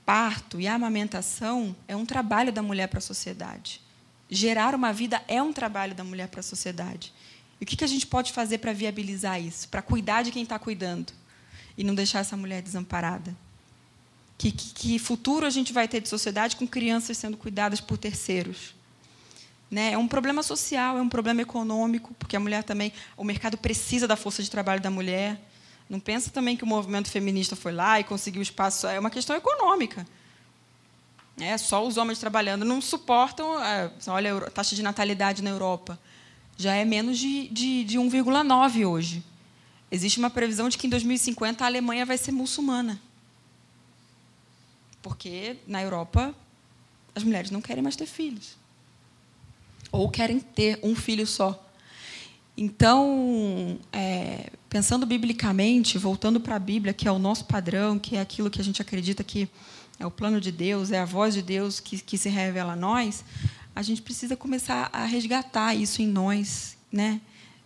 parto 0.04 0.60
e 0.60 0.66
amamentação 0.66 1.74
é 1.86 1.94
um 1.94 2.04
trabalho 2.04 2.52
da 2.52 2.62
mulher 2.62 2.88
para 2.88 2.98
a 2.98 3.02
sociedade. 3.02 3.80
Gerar 4.28 4.74
uma 4.74 4.92
vida 4.92 5.22
é 5.28 5.40
um 5.40 5.52
trabalho 5.52 5.94
da 5.94 6.02
mulher 6.02 6.28
para 6.28 6.40
a 6.40 6.42
sociedade. 6.42 7.12
E 7.60 7.64
o 7.64 7.66
que 7.66 7.84
a 7.84 7.86
gente 7.86 8.06
pode 8.06 8.32
fazer 8.32 8.58
para 8.58 8.72
viabilizar 8.72 9.40
isso? 9.40 9.68
Para 9.68 9.80
cuidar 9.80 10.22
de 10.22 10.32
quem 10.32 10.42
está 10.42 10.58
cuidando 10.58 11.12
e 11.78 11.84
não 11.84 11.94
deixar 11.94 12.18
essa 12.18 12.36
mulher 12.36 12.60
desamparada? 12.60 13.36
Que, 14.42 14.50
que, 14.50 14.74
que, 14.74 14.98
futuro 14.98 15.46
a 15.46 15.50
gente 15.50 15.72
vai 15.72 15.86
ter 15.86 16.00
de 16.00 16.08
sociedade 16.08 16.56
com 16.56 16.66
crianças 16.66 17.16
sendo 17.16 17.36
cuidadas 17.36 17.80
por 17.80 17.96
terceiros? 17.96 18.74
Né? 19.70 19.92
É 19.92 19.98
um 19.98 20.08
problema 20.08 20.42
social, 20.42 20.98
é 20.98 21.00
um 21.00 21.08
problema 21.08 21.42
econômico, 21.42 22.12
porque 22.18 22.34
a 22.34 22.40
mulher 22.40 22.64
também, 22.64 22.92
o 23.16 23.22
mercado 23.22 23.56
precisa 23.56 24.08
da 24.08 24.16
força 24.16 24.42
de 24.42 24.50
trabalho 24.50 24.80
da 24.80 24.90
mulher. 24.90 25.40
Não 25.88 26.00
pensa 26.00 26.28
também 26.28 26.56
que 26.56 26.64
o 26.64 26.66
movimento 26.66 27.08
feminista 27.08 27.54
foi 27.54 27.70
lá 27.70 28.00
e 28.00 28.02
conseguiu 28.02 28.42
espaço. 28.42 28.88
É 28.88 28.98
uma 28.98 29.10
questão 29.10 29.36
econômica. 29.36 30.04
É, 31.40 31.56
só 31.56 31.86
os 31.86 31.96
homens 31.96 32.18
trabalhando 32.18 32.64
não 32.64 32.80
suportam. 32.80 33.62
É, 33.62 33.92
olha 34.08 34.38
a 34.38 34.50
taxa 34.50 34.74
de 34.74 34.82
natalidade 34.82 35.40
na 35.40 35.50
Europa. 35.50 35.96
Já 36.56 36.74
é 36.74 36.84
menos 36.84 37.16
de, 37.16 37.46
de, 37.46 37.84
de 37.84 37.96
1,9 37.96 38.88
hoje. 38.88 39.22
Existe 39.88 40.18
uma 40.18 40.30
previsão 40.30 40.68
de 40.68 40.76
que 40.76 40.88
em 40.88 40.90
2050 40.90 41.62
a 41.62 41.66
Alemanha 41.68 42.04
vai 42.04 42.18
ser 42.18 42.32
muçulmana. 42.32 43.00
Porque 45.02 45.56
na 45.66 45.82
Europa 45.82 46.34
as 47.14 47.22
mulheres 47.22 47.50
não 47.50 47.60
querem 47.60 47.82
mais 47.82 47.96
ter 47.96 48.06
filhos. 48.06 48.56
Ou 49.90 50.08
querem 50.08 50.40
ter 50.40 50.78
um 50.82 50.94
filho 50.94 51.26
só. 51.26 51.68
Então, 52.56 53.78
é, 53.92 54.50
pensando 54.68 55.04
biblicamente, 55.06 55.98
voltando 55.98 56.40
para 56.40 56.56
a 56.56 56.58
Bíblia, 56.58 56.92
que 56.92 57.08
é 57.08 57.12
o 57.12 57.18
nosso 57.18 57.44
padrão, 57.46 57.98
que 57.98 58.16
é 58.16 58.20
aquilo 58.20 58.50
que 58.50 58.60
a 58.60 58.64
gente 58.64 58.80
acredita 58.80 59.24
que 59.24 59.48
é 59.98 60.06
o 60.06 60.10
plano 60.10 60.40
de 60.40 60.52
Deus, 60.52 60.90
é 60.90 60.98
a 60.98 61.04
voz 61.04 61.34
de 61.34 61.42
Deus 61.42 61.80
que, 61.80 61.98
que 62.00 62.18
se 62.18 62.28
revela 62.28 62.72
a 62.72 62.76
nós, 62.76 63.24
a 63.74 63.82
gente 63.82 64.02
precisa 64.02 64.36
começar 64.36 64.90
a 64.92 65.04
resgatar 65.04 65.74
isso 65.74 66.02
em 66.02 66.06
nós, 66.06 66.76
né? 66.90 67.20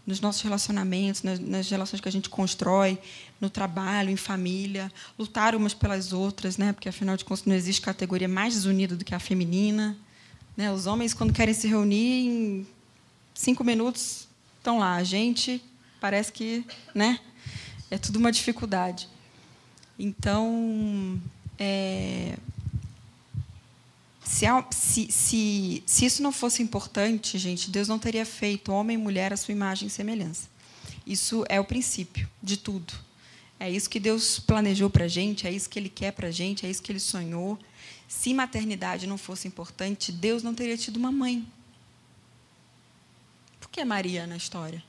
Nos 0.07 0.21
nossos 0.21 0.41
relacionamentos, 0.43 1.23
nas, 1.23 1.39
nas, 1.41 1.69
relações 1.69 2.01
que 2.01 2.09
a 2.09 2.13
gente 2.13 2.31
constrói, 2.31 2.99
no 3.41 3.51
trabalho, 3.51 4.09
em 4.09 4.17
família, 4.17 4.91
lutar 5.19 5.55
umas 5.55 5.75
pelas 5.75 6.13
outras, 6.13 6.57
né? 6.57 6.73
porque, 6.73 6.89
afinal 6.89 7.17
de 7.17 7.25
contas, 7.25 7.45
não 7.45 7.55
existe 7.55 7.83
categoria 7.83 8.29
mais 8.29 8.55
desunida 8.55 8.95
do 8.95 9.05
que 9.05 9.15
a 9.15 9.19
feminina. 9.19 9.97
Né? 10.57 10.71
Os 10.73 10.87
homens, 10.87 11.13
quando 11.13 11.33
querem 11.33 11.53
se 11.53 11.67
reunir, 11.67 12.29
em 12.29 12.67
cinco 13.35 13.65
minutos 13.65 14.29
estão 14.59 14.79
lá. 14.79 14.95
A 14.95 15.05
gente 15.05 15.63
parece 16.01 16.33
que 16.33 16.65
né? 16.95 17.19
é 17.91 17.99
tudo 17.99 18.17
uma 18.17 18.31
dificuldade. 18.31 19.09
Então, 19.99 21.21
é, 21.59 22.37
se, 24.27 24.45
se, 24.73 25.13
se, 25.13 25.83
se, 25.87 26.05
isso 26.05 26.21
não 26.21 26.33
fosse 26.33 26.61
importante, 26.61 27.39
gente, 27.39 27.71
Deus 27.71 27.87
não 27.87 27.97
teria 27.97 28.27
feito 28.27 28.73
homem 28.73 28.97
e 28.97 29.01
mulher 29.01 29.33
a 29.33 29.37
sua 29.37 29.53
imagem 29.53 29.87
e 29.87 29.91
semelhança. 29.91 30.49
Isso 31.07 31.45
é 31.49 31.61
o 31.61 31.65
princípio 31.65 32.29
de 32.43 32.57
tudo. 32.57 32.93
É 33.59 33.71
isso 33.71 33.89
que 33.89 34.01
Deus 34.01 34.41
planejou 34.41 34.91
para 34.91 35.05
a 35.05 35.09
gente, 35.09 35.47
é 35.47 35.53
isso 35.53 35.71
que 35.71 35.79
Ele 35.79 35.89
quer 35.89 36.11
para 36.11 36.27
a 36.27 36.31
gente, 36.33 36.67
é 36.67 36.71
isso 36.71 36.83
que 36.83 36.91
Ele 36.91 36.99
sonhou. 36.99 37.57
Se 38.09 38.35
maternidade 38.35 39.07
não 39.07 39.17
fosse 39.17 39.47
importante, 39.47 40.11
Deus 40.11 40.43
não 40.43 40.55
teria 40.55 40.77
tido 40.77 40.97
uma 40.97 41.13
mãe. 41.13 41.47
Por 43.61 43.71
que 43.71 43.85
Maria 43.85 44.27
na 44.27 44.37
história? 44.37 44.83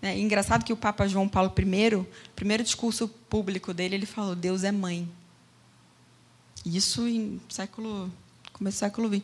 É 0.00 0.16
engraçado 0.16 0.64
que 0.64 0.72
o 0.72 0.76
Papa 0.76 1.08
João 1.08 1.28
Paulo 1.28 1.52
I, 1.52 2.06
primeiro 2.36 2.62
discurso 2.62 3.08
público 3.08 3.74
dele, 3.74 3.96
ele 3.96 4.06
falou: 4.06 4.36
Deus 4.36 4.62
é 4.62 4.70
mãe. 4.70 5.08
Isso 6.64 7.08
em 7.08 7.40
século 7.48 8.10
começo 8.56 8.78
do 8.78 8.80
século 8.80 9.08
XX. 9.08 9.22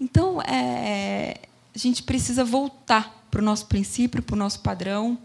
Então, 0.00 0.42
é, 0.42 1.40
a 1.74 1.78
gente 1.78 2.02
precisa 2.02 2.44
voltar 2.44 3.26
para 3.30 3.40
o 3.40 3.44
nosso 3.44 3.66
princípio, 3.66 4.22
para 4.22 4.34
o 4.34 4.38
nosso 4.38 4.60
padrão. 4.60 5.18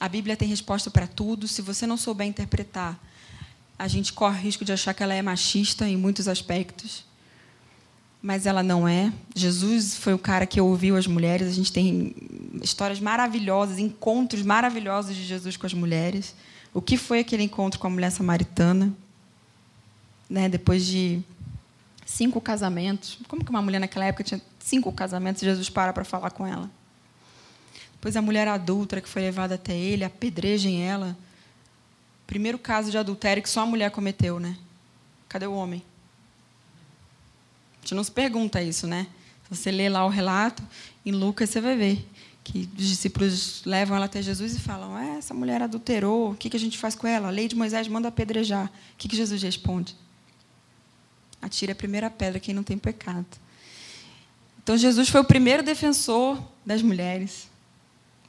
A 0.00 0.08
Bíblia 0.08 0.36
tem 0.36 0.48
resposta 0.48 0.90
para 0.90 1.06
tudo. 1.06 1.46
Se 1.46 1.62
você 1.62 1.86
não 1.86 1.96
souber 1.96 2.26
interpretar, 2.26 2.98
a 3.78 3.86
gente 3.86 4.12
corre 4.12 4.38
o 4.38 4.42
risco 4.42 4.64
de 4.64 4.72
achar 4.72 4.94
que 4.94 5.02
ela 5.02 5.14
é 5.14 5.22
machista 5.22 5.88
em 5.88 5.96
muitos 5.96 6.26
aspectos. 6.26 7.04
Mas 8.20 8.46
ela 8.46 8.62
não 8.62 8.88
é. 8.88 9.12
Jesus 9.36 9.96
foi 9.96 10.14
o 10.14 10.18
cara 10.18 10.46
que 10.46 10.60
ouviu 10.60 10.96
as 10.96 11.06
mulheres. 11.06 11.46
A 11.46 11.52
gente 11.52 11.70
tem 11.70 12.14
histórias 12.62 12.98
maravilhosas, 12.98 13.78
encontros 13.78 14.42
maravilhosos 14.42 15.14
de 15.14 15.24
Jesus 15.24 15.56
com 15.56 15.66
as 15.66 15.74
mulheres. 15.74 16.34
O 16.72 16.80
que 16.80 16.96
foi 16.96 17.20
aquele 17.20 17.42
encontro 17.42 17.78
com 17.78 17.86
a 17.86 17.90
mulher 17.90 18.10
samaritana? 18.10 18.92
Né, 20.28 20.48
depois 20.48 20.86
de 20.86 21.22
cinco 22.04 22.40
casamentos. 22.40 23.18
Como 23.28 23.44
que 23.44 23.50
uma 23.50 23.62
mulher 23.62 23.78
naquela 23.78 24.04
época 24.04 24.24
tinha 24.24 24.40
cinco 24.58 24.92
casamentos 24.92 25.42
e 25.42 25.46
Jesus 25.46 25.68
para 25.70 25.92
para 25.92 26.04
falar 26.04 26.30
com 26.30 26.46
ela? 26.46 26.70
Depois 27.94 28.16
a 28.16 28.22
mulher 28.22 28.46
adulta 28.48 29.00
que 29.00 29.08
foi 29.08 29.22
levada 29.22 29.54
até 29.54 29.74
ele, 29.74 30.04
apedrejem 30.04 30.82
ela. 30.82 31.16
Primeiro 32.26 32.58
caso 32.58 32.90
de 32.90 32.98
adultério 32.98 33.42
que 33.42 33.48
só 33.48 33.62
a 33.62 33.66
mulher 33.66 33.90
cometeu, 33.90 34.38
né? 34.38 34.56
Cadê 35.28 35.46
o 35.46 35.54
homem? 35.54 35.82
A 37.78 37.80
gente 37.80 37.94
não 37.94 38.04
se 38.04 38.10
pergunta 38.10 38.62
isso, 38.62 38.86
né? 38.86 39.06
Se 39.44 39.56
você 39.56 39.70
lê 39.70 39.88
lá 39.88 40.04
o 40.04 40.08
relato, 40.08 40.62
em 41.04 41.12
Lucas 41.12 41.50
você 41.50 41.60
vai 41.60 41.76
ver 41.76 42.08
que 42.44 42.68
os 42.78 42.86
discípulos 42.86 43.62
levam 43.64 43.96
ela 43.96 44.04
até 44.04 44.20
Jesus 44.20 44.54
e 44.54 44.60
falam: 44.60 44.98
é, 44.98 45.18
essa 45.18 45.32
mulher 45.32 45.62
adulterou, 45.62 46.32
o 46.32 46.34
que, 46.34 46.54
a 46.54 46.60
gente 46.60 46.76
faz 46.76 46.94
com 46.94 47.06
ela? 47.06 47.28
A 47.28 47.30
lei 47.30 47.48
de 47.48 47.56
Moisés 47.56 47.88
manda 47.88 48.08
apedrejar. 48.08 48.66
O 48.66 48.96
que 48.98 49.16
Jesus 49.16 49.42
responde? 49.42 49.96
Atire 51.44 51.72
a 51.72 51.74
primeira 51.74 52.08
pedra 52.08 52.40
quem 52.40 52.54
não 52.54 52.62
tem 52.62 52.78
pecado. 52.78 53.26
Então 54.62 54.78
Jesus 54.78 55.10
foi 55.10 55.20
o 55.20 55.24
primeiro 55.24 55.62
defensor 55.62 56.42
das 56.64 56.80
mulheres. 56.80 57.50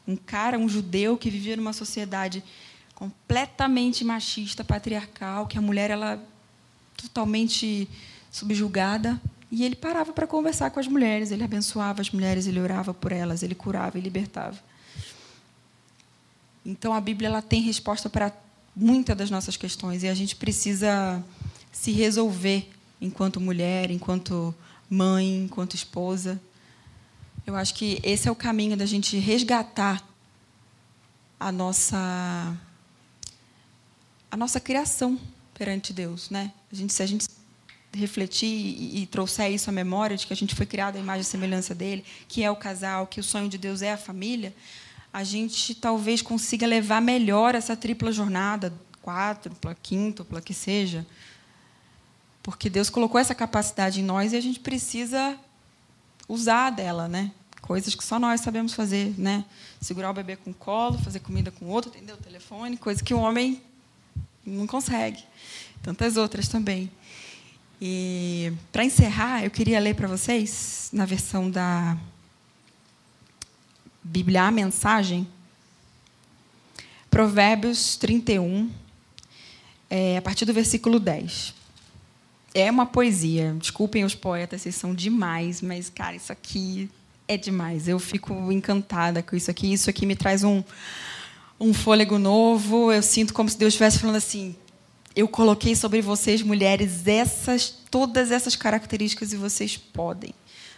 Um 0.05 0.17
cara, 0.17 0.59
um 0.59 0.67
judeu 0.67 1.17
que 1.17 1.29
vivia 1.29 1.55
numa 1.55 1.71
sociedade 1.71 2.43
completamente 2.93 4.03
machista, 4.03 4.65
patriarcal, 4.65 5.47
que 5.47 5.57
a 5.57 5.61
mulher 5.61 5.89
ela 5.89 6.21
totalmente 6.97 7.87
subjugada, 8.29 9.19
e 9.49 9.63
ele 9.63 9.75
parava 9.77 10.11
para 10.11 10.27
conversar 10.27 10.69
com 10.71 10.79
as 10.79 10.87
mulheres, 10.87 11.31
ele 11.31 11.43
abençoava 11.43 12.01
as 12.01 12.11
mulheres, 12.11 12.47
ele 12.47 12.59
orava 12.59 12.93
por 12.93 13.13
elas, 13.13 13.41
ele 13.41 13.55
curava 13.55 13.97
e 13.97 14.01
libertava. 14.01 14.59
Então 16.65 16.93
a 16.93 16.99
Bíblia 16.99 17.29
ela 17.29 17.41
tem 17.41 17.61
resposta 17.61 18.09
para 18.09 18.33
muitas 18.75 19.15
das 19.15 19.29
nossas 19.29 19.55
questões 19.55 20.03
e 20.03 20.09
a 20.09 20.13
gente 20.13 20.35
precisa 20.35 21.23
se 21.71 21.91
resolver 21.91 22.74
enquanto 22.99 23.39
mulher, 23.39 23.91
enquanto 23.91 24.53
mãe, 24.89 25.43
enquanto 25.43 25.73
esposa. 25.73 26.39
Eu 27.45 27.55
acho 27.55 27.73
que 27.73 27.99
esse 28.03 28.27
é 28.27 28.31
o 28.31 28.35
caminho 28.35 28.75
da 28.75 28.85
gente 28.85 29.17
resgatar 29.17 30.03
a 31.39 31.51
nossa 31.51 32.57
a 34.31 34.37
nossa 34.37 34.59
criação 34.59 35.19
perante 35.53 35.93
Deus, 35.93 36.29
né? 36.29 36.51
A 36.71 36.75
gente 36.75 36.91
se 36.91 37.01
a 37.01 37.05
gente 37.05 37.27
refletir 37.93 38.47
e, 38.47 39.03
e 39.03 39.07
trouxer 39.07 39.51
isso 39.51 39.69
à 39.69 39.73
memória 39.73 40.17
de 40.17 40.27
que 40.27 40.33
a 40.33 40.35
gente 40.35 40.53
foi 40.53 40.65
criado 40.65 40.97
à 40.97 40.99
imagem 40.99 41.21
e 41.21 41.25
semelhança 41.25 41.73
dele, 41.73 42.03
que 42.27 42.43
é 42.43 42.51
o 42.51 42.55
casal, 42.55 43.07
que 43.07 43.19
o 43.19 43.23
sonho 43.23 43.47
de 43.47 43.57
Deus 43.57 43.81
é 43.81 43.93
a 43.93 43.97
família, 43.97 44.53
a 45.13 45.23
gente 45.23 45.73
talvez 45.73 46.21
consiga 46.21 46.67
levar 46.67 47.01
melhor 47.01 47.55
essa 47.55 47.75
tripla 47.75 48.11
jornada, 48.11 48.73
quádrupla, 49.01 49.73
quíntupla, 49.81 50.41
que 50.41 50.53
seja, 50.53 51.05
porque 52.45 52.69
Deus 52.69 52.91
colocou 52.91 53.19
essa 53.19 53.33
capacidade 53.33 53.99
em 53.99 54.03
nós 54.03 54.31
e 54.31 54.35
a 54.35 54.39
gente 54.39 54.59
precisa 54.59 55.35
usar 56.29 56.69
dela, 56.69 57.07
né? 57.07 57.31
Coisas 57.59 57.95
que 57.95 58.03
só 58.03 58.19
nós 58.19 58.41
sabemos 58.41 58.75
fazer, 58.75 59.15
né? 59.17 59.43
Segurar 59.81 60.11
o 60.11 60.13
bebê 60.13 60.35
com 60.35 60.51
o 60.51 60.53
colo, 60.53 60.99
fazer 60.99 61.21
comida 61.21 61.49
com 61.49 61.65
o 61.65 61.69
outro, 61.69 61.89
atender 61.89 62.13
o 62.13 62.17
telefone, 62.17 62.77
coisa 62.77 63.03
que 63.03 63.15
o 63.15 63.19
homem 63.19 63.63
não 64.45 64.67
consegue. 64.67 65.23
Tantas 65.81 66.17
outras 66.17 66.47
também. 66.47 66.91
E 67.81 68.53
para 68.71 68.85
encerrar, 68.85 69.43
eu 69.43 69.49
queria 69.49 69.79
ler 69.79 69.95
para 69.95 70.07
vocês 70.07 70.91
na 70.93 71.03
versão 71.03 71.49
da 71.49 71.97
Bíblia 74.03 74.43
a 74.43 74.51
Mensagem, 74.51 75.27
Provérbios 77.09 77.95
31, 77.95 78.69
é, 79.89 80.17
a 80.17 80.21
partir 80.21 80.45
do 80.45 80.53
versículo 80.53 80.99
10 80.99 81.64
é 82.55 82.71
uma 82.71 82.85
poesia. 82.85 83.53
Desculpem 83.59 84.05
os 84.05 84.15
poetas, 84.15 84.61
vocês 84.61 84.75
são 84.75 84.95
demais, 84.95 85.61
mas, 85.61 85.89
cara, 85.89 86.15
isso 86.15 86.31
aqui 86.31 86.89
é 87.27 87.35
demais. 87.35 87.87
Eu 87.89 87.99
fico 87.99 88.33
encantada 88.51 89.21
com 89.21 89.35
isso 89.35 89.51
aqui. 89.51 89.71
Isso 89.71 89.89
aqui 89.89 90.05
me 90.05 90.15
traz 90.15 90.43
um, 90.43 90.63
um 91.59 91.73
fôlego 91.73 92.17
novo. 92.17 92.91
Eu 92.93 93.03
sinto 93.03 93.33
como 93.33 93.49
se 93.49 93.57
Deus 93.57 93.73
estivesse 93.73 93.99
falando 93.99 94.15
assim: 94.15 94.55
eu 95.13 95.27
coloquei 95.27 95.75
sobre 95.75 96.01
vocês, 96.01 96.41
mulheres, 96.41 97.05
essas, 97.05 97.69
todas 97.91 98.31
essas 98.31 98.55
características 98.55 99.33
e 99.33 99.35
vocês 99.35 99.75
podem. 99.75 100.33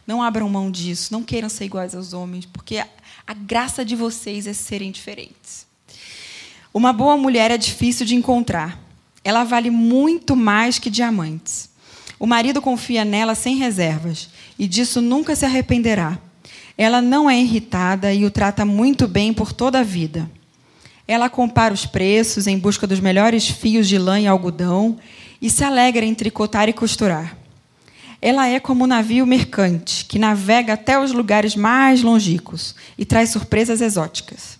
Não 0.05 0.23
abram 0.23 0.49
mão 0.49 0.71
disso, 0.71 1.13
não 1.13 1.21
queiram 1.21 1.49
ser 1.49 1.65
iguais 1.65 1.93
aos 1.93 2.13
homens, 2.13 2.45
porque 2.45 2.77
a, 2.77 2.87
a 3.27 3.33
graça 3.33 3.85
de 3.85 3.95
vocês 3.95 4.47
é 4.47 4.53
serem 4.53 4.89
diferentes. 4.89 5.67
Uma 6.73 6.91
boa 6.91 7.17
mulher 7.17 7.51
é 7.51 7.57
difícil 7.57 8.05
de 8.05 8.15
encontrar. 8.15 8.86
Ela 9.27 9.43
vale 9.43 9.69
muito 9.69 10.37
mais 10.37 10.79
que 10.79 10.89
diamantes. 10.89 11.69
O 12.17 12.25
marido 12.25 12.61
confia 12.61 13.03
nela 13.03 13.35
sem 13.35 13.57
reservas 13.57 14.29
e 14.57 14.65
disso 14.65 15.01
nunca 15.01 15.35
se 15.35 15.43
arrependerá. 15.43 16.17
Ela 16.77 17.01
não 17.01 17.29
é 17.29 17.37
irritada 17.37 18.13
e 18.13 18.23
o 18.23 18.31
trata 18.31 18.63
muito 18.63 19.05
bem 19.05 19.33
por 19.33 19.51
toda 19.51 19.81
a 19.81 19.83
vida. 19.83 20.31
Ela 21.05 21.29
compara 21.29 21.73
os 21.73 21.85
preços 21.85 22.47
em 22.47 22.57
busca 22.57 22.87
dos 22.87 23.01
melhores 23.01 23.49
fios 23.49 23.89
de 23.89 23.97
lã 23.97 24.17
e 24.17 24.27
algodão 24.27 24.97
e 25.41 25.49
se 25.49 25.61
alegra 25.61 26.05
em 26.05 26.15
tricotar 26.15 26.69
e 26.69 26.73
costurar. 26.73 27.35
Ela 28.21 28.47
é 28.47 28.61
como 28.61 28.85
um 28.85 28.87
navio 28.87 29.27
mercante 29.27 30.05
que 30.05 30.17
navega 30.17 30.71
até 30.71 30.97
os 30.97 31.11
lugares 31.11 31.53
mais 31.53 32.01
longínquos 32.01 32.75
e 32.97 33.03
traz 33.03 33.31
surpresas 33.31 33.81
exóticas. 33.81 34.56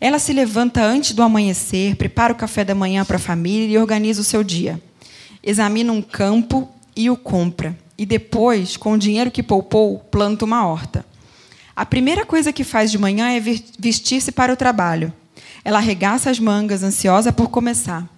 Ela 0.00 0.18
se 0.18 0.32
levanta 0.32 0.82
antes 0.82 1.12
do 1.12 1.22
amanhecer, 1.22 1.96
prepara 1.96 2.32
o 2.32 2.36
café 2.36 2.64
da 2.64 2.74
manhã 2.74 3.04
para 3.04 3.16
a 3.16 3.20
família 3.20 3.66
e 3.66 3.78
organiza 3.78 4.20
o 4.20 4.24
seu 4.24 4.44
dia. 4.44 4.80
Examina 5.42 5.92
um 5.92 6.00
campo 6.00 6.68
e 6.94 7.10
o 7.10 7.16
compra. 7.16 7.76
E 7.96 8.06
depois, 8.06 8.76
com 8.76 8.92
o 8.92 8.98
dinheiro 8.98 9.30
que 9.30 9.42
poupou, 9.42 9.98
planta 9.98 10.44
uma 10.44 10.66
horta. 10.66 11.04
A 11.74 11.84
primeira 11.84 12.24
coisa 12.24 12.52
que 12.52 12.62
faz 12.62 12.90
de 12.90 12.98
manhã 12.98 13.30
é 13.30 13.40
vestir-se 13.40 14.30
para 14.30 14.52
o 14.52 14.56
trabalho. 14.56 15.12
Ela 15.64 15.78
arregaça 15.78 16.30
as 16.30 16.38
mangas, 16.38 16.82
ansiosa 16.82 17.32
por 17.32 17.50
começar. 17.50 18.08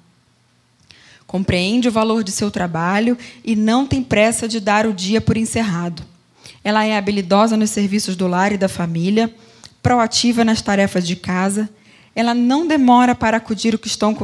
Compreende 1.26 1.88
o 1.88 1.92
valor 1.92 2.24
de 2.24 2.32
seu 2.32 2.50
trabalho 2.50 3.16
e 3.44 3.56
não 3.56 3.86
tem 3.86 4.02
pressa 4.02 4.48
de 4.48 4.60
dar 4.60 4.86
o 4.86 4.92
dia 4.92 5.20
por 5.20 5.36
encerrado. 5.36 6.02
Ela 6.62 6.84
é 6.84 6.96
habilidosa 6.96 7.56
nos 7.56 7.70
serviços 7.70 8.16
do 8.16 8.26
lar 8.26 8.52
e 8.52 8.58
da 8.58 8.68
família, 8.68 9.32
proativa 9.82 10.44
nas 10.44 10.62
tarefas 10.62 11.06
de 11.06 11.16
casa. 11.16 11.68
Ela 12.14 12.34
não 12.34 12.66
demora 12.66 13.14
para 13.14 13.36
acudir 13.36 13.74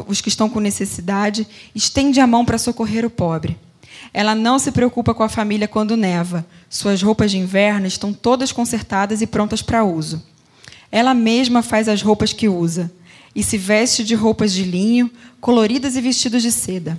os 0.09 0.21
que 0.21 0.29
estão 0.29 0.49
com 0.49 0.61
necessidade, 0.61 1.47
estende 1.75 2.21
a 2.21 2.27
mão 2.27 2.45
para 2.45 2.59
socorrer 2.59 3.05
o 3.05 3.11
pobre. 3.11 3.57
Ela 4.13 4.35
não 4.35 4.59
se 4.59 4.73
preocupa 4.73 5.15
com 5.15 5.23
a 5.23 5.29
família 5.29 5.69
quando 5.69 5.97
neva. 5.97 6.47
Suas 6.69 7.03
roupas 7.03 7.31
de 7.31 7.39
inverno 7.39 7.87
estão 7.87 8.13
todas 8.13 8.53
consertadas 8.53 9.23
e 9.23 9.27
prontas 9.27 9.63
para 9.63 9.85
uso. 9.85 10.23
Ela 10.91 11.15
mesma 11.15 11.63
faz 11.63 11.89
as 11.89 12.03
roupas 12.03 12.33
que 12.33 12.49
usa 12.49 12.91
e 13.35 13.43
se 13.43 13.59
veste 13.59 14.03
de 14.03 14.15
roupas 14.15 14.53
de 14.53 14.63
linho, 14.63 15.11
coloridas 15.41 15.97
e 15.97 16.01
vestidos 16.01 16.43
de 16.43 16.51
seda. 16.51 16.99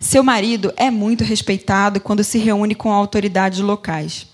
Seu 0.00 0.22
marido 0.22 0.72
é 0.76 0.90
muito 0.90 1.24
respeitado 1.24 2.00
quando 2.00 2.24
se 2.24 2.38
reúne 2.38 2.74
com 2.74 2.92
autoridades 2.92 3.60
locais. 3.60 4.26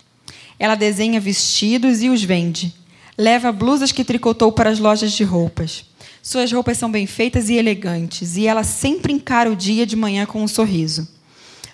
Ela 0.58 0.74
desenha 0.74 1.20
vestidos 1.20 2.02
e 2.02 2.08
os 2.08 2.22
vende. 2.22 2.74
Leva 3.16 3.52
blusas 3.52 3.92
que 3.92 4.04
tricotou 4.04 4.50
para 4.52 4.70
as 4.70 4.78
lojas 4.78 5.12
de 5.12 5.22
roupas. 5.22 5.84
Suas 6.22 6.50
roupas 6.52 6.78
são 6.78 6.90
bem 6.90 7.06
feitas 7.06 7.48
e 7.48 7.54
elegantes, 7.54 8.36
e 8.36 8.46
ela 8.46 8.64
sempre 8.64 9.12
encara 9.12 9.50
o 9.50 9.56
dia 9.56 9.84
de 9.84 9.96
manhã 9.96 10.24
com 10.24 10.42
um 10.42 10.48
sorriso. 10.48 11.08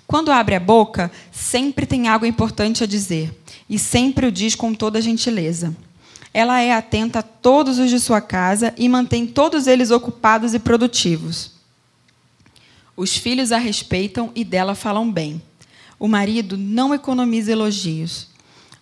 Quando 0.06 0.32
abre 0.32 0.54
a 0.54 0.60
boca, 0.60 1.12
sempre 1.30 1.84
tem 1.84 2.08
algo 2.08 2.24
importante 2.24 2.82
a 2.82 2.86
dizer, 2.86 3.30
e 3.68 3.78
sempre 3.78 4.26
o 4.26 4.32
diz 4.32 4.54
com 4.54 4.72
toda 4.72 5.02
gentileza. 5.02 5.76
Ela 6.32 6.60
é 6.60 6.72
atenta 6.72 7.18
a 7.18 7.22
todos 7.22 7.78
os 7.78 7.90
de 7.90 8.00
sua 8.00 8.20
casa 8.20 8.74
e 8.76 8.88
mantém 8.88 9.26
todos 9.26 9.66
eles 9.66 9.90
ocupados 9.90 10.54
e 10.54 10.58
produtivos. 10.58 11.52
Os 12.96 13.16
filhos 13.16 13.52
a 13.52 13.58
respeitam 13.58 14.32
e 14.34 14.44
dela 14.44 14.74
falam 14.74 15.10
bem. 15.10 15.40
O 15.98 16.08
marido 16.08 16.56
não 16.56 16.94
economiza 16.94 17.52
elogios. 17.52 18.28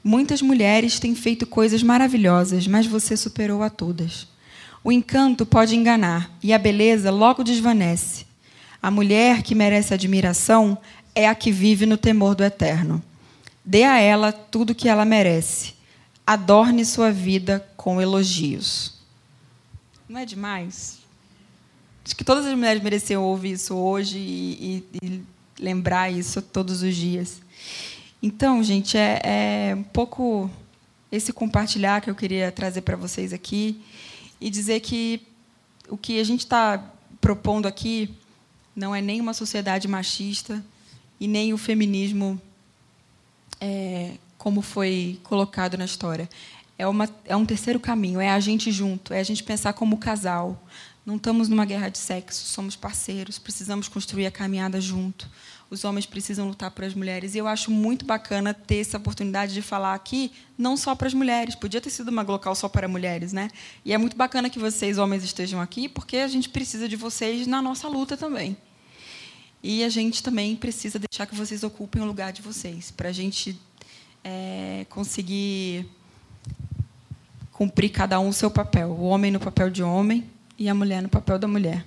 Muitas 0.06 0.40
mulheres 0.40 1.00
têm 1.00 1.16
feito 1.16 1.44
coisas 1.44 1.82
maravilhosas, 1.82 2.68
mas 2.68 2.86
você 2.86 3.16
superou 3.16 3.60
a 3.60 3.68
todas. 3.68 4.28
O 4.84 4.92
encanto 4.92 5.44
pode 5.44 5.74
enganar 5.74 6.30
e 6.40 6.52
a 6.52 6.58
beleza 6.60 7.10
logo 7.10 7.42
desvanece. 7.42 8.24
A 8.80 8.88
mulher 8.88 9.42
que 9.42 9.52
merece 9.52 9.92
admiração 9.92 10.78
é 11.12 11.26
a 11.26 11.34
que 11.34 11.50
vive 11.50 11.86
no 11.86 11.96
temor 11.96 12.36
do 12.36 12.44
eterno. 12.44 13.02
Dê 13.64 13.82
a 13.82 13.98
ela 13.98 14.30
tudo 14.30 14.70
o 14.70 14.74
que 14.76 14.88
ela 14.88 15.04
merece 15.04 15.74
adorne 16.24 16.84
sua 16.84 17.10
vida 17.10 17.68
com 17.76 18.00
elogios. 18.00 18.94
Não 20.08 20.20
é 20.20 20.24
demais? 20.24 21.00
Acho 22.04 22.14
que 22.14 22.22
todas 22.22 22.46
as 22.46 22.54
mulheres 22.54 22.80
mereciam 22.80 23.24
ouvir 23.24 23.54
isso 23.54 23.74
hoje 23.74 24.18
e, 24.18 24.84
e, 25.02 25.04
e 25.04 25.22
lembrar 25.58 26.12
isso 26.12 26.40
todos 26.40 26.82
os 26.82 26.94
dias. 26.94 27.40
Então, 28.22 28.62
gente, 28.62 28.96
é, 28.96 29.20
é, 29.22 29.74
um 29.74 29.82
pouco 29.82 30.50
esse 31.10 31.32
compartilhar 31.32 32.00
que 32.00 32.10
eu 32.10 32.14
queria 32.14 32.50
trazer 32.50 32.82
para 32.82 32.96
vocês 32.96 33.32
aqui 33.32 33.80
e 34.40 34.50
dizer 34.50 34.80
que 34.80 35.22
o 35.88 35.96
que 35.96 36.18
a 36.18 36.24
gente 36.24 36.40
está 36.40 36.82
propondo 37.20 37.66
aqui 37.66 38.14
não 38.74 38.94
é 38.94 39.00
nem 39.00 39.20
uma 39.20 39.32
sociedade 39.32 39.86
machista 39.86 40.64
e 41.20 41.26
nem 41.26 41.52
o 41.52 41.58
feminismo 41.58 42.40
é, 43.60 44.12
como 44.36 44.60
foi 44.60 45.18
colocado 45.22 45.76
na 45.78 45.84
história. 45.84 46.28
É, 46.78 46.86
uma, 46.86 47.08
é 47.24 47.34
um 47.34 47.46
terceiro 47.46 47.80
caminho, 47.80 48.20
é 48.20 48.30
a 48.30 48.40
gente 48.40 48.70
junto, 48.70 49.14
é 49.14 49.20
a 49.20 49.24
gente 49.24 49.42
pensar 49.42 49.72
como 49.72 49.96
casal. 49.96 50.62
Não 51.06 51.16
estamos 51.16 51.48
numa 51.48 51.64
guerra 51.64 51.88
de 51.88 51.98
sexo, 51.98 52.44
somos 52.46 52.76
parceiros, 52.76 53.38
precisamos 53.38 53.88
construir 53.88 54.26
a 54.26 54.30
caminhada 54.30 54.80
junto. 54.80 55.28
Os 55.68 55.84
homens 55.84 56.06
precisam 56.06 56.46
lutar 56.46 56.70
por 56.70 56.84
as 56.84 56.94
mulheres. 56.94 57.34
E 57.34 57.38
eu 57.38 57.48
acho 57.48 57.70
muito 57.70 58.04
bacana 58.04 58.54
ter 58.54 58.76
essa 58.76 58.98
oportunidade 58.98 59.52
de 59.52 59.62
falar 59.62 59.94
aqui, 59.94 60.30
não 60.56 60.76
só 60.76 60.94
para 60.94 61.08
as 61.08 61.14
mulheres. 61.14 61.56
Podia 61.56 61.80
ter 61.80 61.90
sido 61.90 62.08
uma 62.08 62.22
local 62.22 62.54
só 62.54 62.68
para 62.68 62.86
mulheres, 62.86 63.32
né? 63.32 63.50
E 63.84 63.92
é 63.92 63.98
muito 63.98 64.16
bacana 64.16 64.48
que 64.48 64.58
vocês, 64.58 64.96
homens, 64.96 65.24
estejam 65.24 65.60
aqui, 65.60 65.88
porque 65.88 66.18
a 66.18 66.28
gente 66.28 66.48
precisa 66.48 66.88
de 66.88 66.94
vocês 66.94 67.46
na 67.46 67.60
nossa 67.60 67.88
luta 67.88 68.16
também. 68.16 68.56
E 69.60 69.82
a 69.82 69.88
gente 69.88 70.22
também 70.22 70.54
precisa 70.54 70.98
deixar 70.98 71.26
que 71.26 71.34
vocês 71.34 71.64
ocupem 71.64 72.00
o 72.00 72.04
lugar 72.04 72.32
de 72.32 72.42
vocês, 72.42 72.92
para 72.92 73.08
a 73.08 73.12
gente 73.12 73.58
é, 74.22 74.86
conseguir 74.88 75.86
cumprir 77.50 77.88
cada 77.88 78.20
um 78.20 78.28
o 78.28 78.32
seu 78.32 78.50
papel. 78.50 78.90
O 78.90 79.04
homem 79.06 79.32
no 79.32 79.40
papel 79.40 79.68
de 79.68 79.82
homem 79.82 80.30
e 80.56 80.68
a 80.68 80.74
mulher 80.74 81.02
no 81.02 81.08
papel 81.08 81.38
da 81.38 81.48
mulher. 81.48 81.84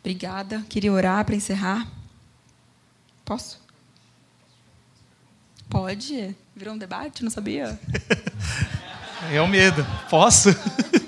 Obrigada. 0.00 0.64
Queria 0.68 0.92
orar 0.92 1.24
para 1.24 1.34
encerrar. 1.34 1.97
Posso? 3.28 3.60
Pode. 5.68 6.34
Virou 6.56 6.72
um 6.72 6.78
debate? 6.78 7.22
Não 7.22 7.30
sabia? 7.30 7.78
É 9.32 9.42
o 9.42 9.48
medo. 9.48 9.84
Posso? 10.08 10.48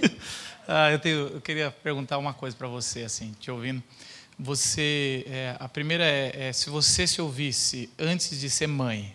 ah, 0.66 0.90
eu, 0.90 0.98
tenho, 0.98 1.28
eu, 1.28 1.40
queria 1.40 1.70
perguntar 1.70 2.18
uma 2.18 2.34
coisa 2.34 2.56
para 2.56 2.66
você, 2.66 3.04
assim, 3.04 3.32
te 3.38 3.52
ouvindo. 3.52 3.80
Você, 4.36 5.24
é, 5.28 5.56
a 5.60 5.68
primeira 5.68 6.04
é, 6.04 6.48
é, 6.48 6.52
se 6.52 6.68
você 6.70 7.06
se 7.06 7.22
ouvisse 7.22 7.88
antes 7.96 8.40
de 8.40 8.50
ser 8.50 8.66
mãe, 8.66 9.14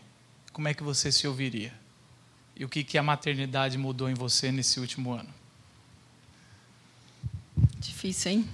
como 0.54 0.70
é 0.70 0.74
que 0.74 0.82
você 0.82 1.12
se 1.12 1.28
ouviria? 1.28 1.74
E 2.56 2.64
o 2.64 2.70
que, 2.70 2.86
que 2.86 2.98
a 2.98 3.04
maternidade 3.04 3.78
mudou 3.78 4.10
em 4.10 4.14
você 4.14 4.50
nesse 4.50 4.80
último 4.80 5.12
ano? 5.12 5.30
Difícil, 7.78 8.32
hein? 8.32 8.50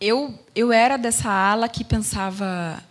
Eu, 0.00 0.38
eu 0.54 0.72
era 0.72 0.96
dessa 0.96 1.28
ala 1.28 1.68
que 1.68 1.82
pensava: 1.82 2.82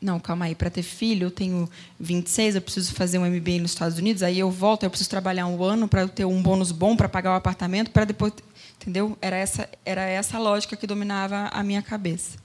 não, 0.00 0.20
calma 0.20 0.44
aí, 0.44 0.54
para 0.54 0.68
ter 0.68 0.82
filho, 0.82 1.28
eu 1.28 1.30
tenho 1.30 1.68
26, 1.98 2.56
eu 2.56 2.60
preciso 2.60 2.92
fazer 2.94 3.18
um 3.18 3.24
MBA 3.24 3.60
nos 3.60 3.70
Estados 3.70 3.96
Unidos, 3.96 4.22
aí 4.22 4.38
eu 4.38 4.50
volto, 4.50 4.82
eu 4.82 4.90
preciso 4.90 5.08
trabalhar 5.08 5.46
um 5.46 5.62
ano 5.64 5.88
para 5.88 6.06
ter 6.06 6.26
um 6.26 6.42
bônus 6.42 6.70
bom 6.70 6.94
para 6.94 7.08
pagar 7.08 7.32
o 7.32 7.36
apartamento, 7.36 7.90
para 7.90 8.04
depois. 8.04 8.34
Entendeu? 8.76 9.16
Era 9.22 9.36
essa, 9.36 9.66
era 9.82 10.02
essa 10.02 10.38
lógica 10.38 10.76
que 10.76 10.86
dominava 10.86 11.48
a 11.50 11.62
minha 11.62 11.80
cabeça. 11.80 12.36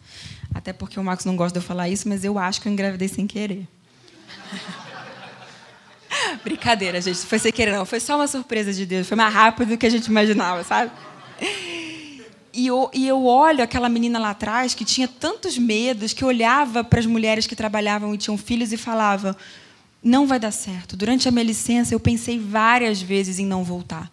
Até 0.54 0.72
porque 0.72 0.98
o 0.98 1.04
Marcos 1.04 1.26
não 1.26 1.36
gosta 1.36 1.60
de 1.60 1.64
eu 1.64 1.68
falar 1.68 1.90
isso, 1.90 2.08
mas 2.08 2.24
eu 2.24 2.40
acho 2.40 2.62
que 2.62 2.70
eu 2.70 2.72
engravidei 2.72 3.10
sem 3.10 3.28
querer. 3.28 3.68
Brincadeira, 6.42 7.02
gente. 7.02 7.20
Foi 7.20 7.40
sem 7.40 7.52
querer, 7.52 7.74
não. 7.74 7.86
Foi 7.86 8.00
só 8.00 8.16
uma 8.16 8.28
surpresa 8.28 8.72
de 8.72 8.86
Deus. 8.86 9.08
Foi 9.08 9.18
mais 9.18 9.34
rápido 9.34 9.70
do 9.70 9.78
que 9.78 9.86
a 9.86 9.90
gente 9.90 10.06
imaginava, 10.06 10.64
sabe? 10.64 10.92
E 12.54 12.68
eu, 12.68 12.90
e 12.94 13.08
eu 13.08 13.26
olho 13.26 13.64
aquela 13.64 13.88
menina 13.88 14.18
lá 14.18 14.32
atrás 14.32 14.74
que 14.74 14.84
tinha 14.84 15.08
tantos 15.08 15.58
medos, 15.58 16.14
que 16.14 16.26
olhava 16.26 16.84
para 16.84 17.00
as 17.00 17.06
mulheres 17.06 17.46
que 17.46 17.56
trabalhavam 17.56 18.14
e 18.14 18.18
tinham 18.18 18.38
filhos 18.38 18.74
e 18.74 18.78
falava: 18.78 19.38
não 20.04 20.26
vai 20.26 20.40
dar 20.40 20.52
certo. 20.52 20.96
Durante 20.96 21.28
a 21.28 21.32
minha 21.32 21.44
licença, 21.44 21.94
eu 21.94 22.00
pensei 22.00 22.40
várias 22.40 23.02
vezes 23.02 23.40
em 23.40 23.46
não 23.46 23.64
voltar. 23.64 24.12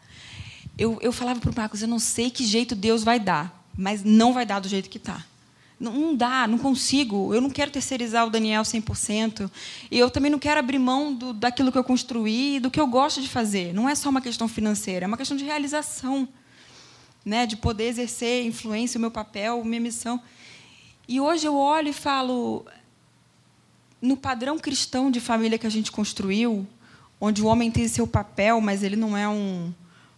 Eu, 0.76 0.98
eu 1.00 1.12
falava 1.12 1.40
para 1.40 1.50
o 1.50 1.54
Marcos: 1.54 1.82
eu 1.82 1.88
não 1.88 1.98
sei 1.98 2.30
que 2.30 2.44
jeito 2.44 2.74
Deus 2.74 3.02
vai 3.02 3.18
dar, 3.18 3.64
mas 3.76 4.04
não 4.04 4.32
vai 4.32 4.44
dar 4.44 4.60
do 4.60 4.68
jeito 4.68 4.90
que 4.90 4.98
está. 4.98 5.24
Não, 5.78 5.92
não 5.92 6.16
dá, 6.16 6.46
não 6.46 6.58
consigo. 6.58 7.34
Eu 7.34 7.40
não 7.40 7.50
quero 7.50 7.70
terceirizar 7.70 8.26
o 8.26 8.30
Daniel 8.30 8.62
100%. 8.62 9.50
E 9.90 9.98
eu 9.98 10.10
também 10.10 10.30
não 10.30 10.38
quero 10.38 10.58
abrir 10.58 10.78
mão 10.78 11.14
do, 11.14 11.32
daquilo 11.32 11.70
que 11.70 11.78
eu 11.78 11.84
construí, 11.84 12.58
do 12.58 12.70
que 12.70 12.80
eu 12.80 12.86
gosto 12.86 13.20
de 13.20 13.28
fazer. 13.28 13.74
Não 13.74 13.88
é 13.88 13.94
só 13.94 14.08
uma 14.08 14.20
questão 14.20 14.48
financeira, 14.48 15.04
é 15.04 15.08
uma 15.08 15.16
questão 15.16 15.36
de 15.36 15.44
realização. 15.44 16.28
Né, 17.26 17.44
de 17.44 17.56
poder 17.56 17.88
exercer 17.88 18.46
influência, 18.46 18.98
o 18.98 19.00
meu 19.00 19.10
papel, 19.10 19.64
minha 19.64 19.80
missão. 19.80 20.22
E 21.08 21.20
hoje 21.20 21.44
eu 21.44 21.56
olho 21.56 21.88
e 21.88 21.92
falo, 21.92 22.64
no 24.00 24.16
padrão 24.16 24.56
cristão 24.60 25.10
de 25.10 25.18
família 25.18 25.58
que 25.58 25.66
a 25.66 25.70
gente 25.70 25.90
construiu, 25.90 26.64
onde 27.20 27.42
o 27.42 27.46
homem 27.46 27.68
tem 27.68 27.88
seu 27.88 28.06
papel, 28.06 28.60
mas 28.60 28.84
ele 28.84 28.94
não 28.94 29.16
é 29.16 29.28
um, 29.28 29.74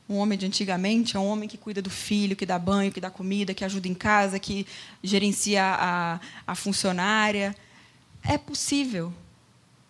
um 0.06 0.16
homem 0.16 0.36
de 0.36 0.44
antigamente, 0.44 1.16
é 1.16 1.20
um 1.20 1.26
homem 1.26 1.48
que 1.48 1.56
cuida 1.56 1.80
do 1.80 1.88
filho, 1.88 2.36
que 2.36 2.44
dá 2.44 2.58
banho, 2.58 2.92
que 2.92 3.00
dá 3.00 3.10
comida, 3.10 3.54
que 3.54 3.64
ajuda 3.64 3.88
em 3.88 3.94
casa, 3.94 4.38
que 4.38 4.66
gerencia 5.02 5.64
a, 5.64 6.20
a 6.46 6.54
funcionária. 6.54 7.56
É 8.22 8.36
possível. 8.36 9.14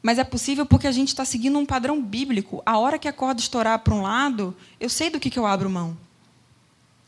Mas 0.00 0.20
é 0.20 0.24
possível 0.24 0.64
porque 0.64 0.86
a 0.86 0.92
gente 0.92 1.08
está 1.08 1.24
seguindo 1.24 1.58
um 1.58 1.66
padrão 1.66 2.00
bíblico. 2.00 2.62
A 2.64 2.78
hora 2.78 2.96
que 2.96 3.08
a 3.08 3.12
corda 3.12 3.40
estourar 3.40 3.80
para 3.80 3.92
um 3.92 4.02
lado, 4.02 4.56
eu 4.78 4.88
sei 4.88 5.10
do 5.10 5.18
que, 5.18 5.30
que 5.30 5.38
eu 5.38 5.46
abro 5.46 5.68
mão. 5.68 5.96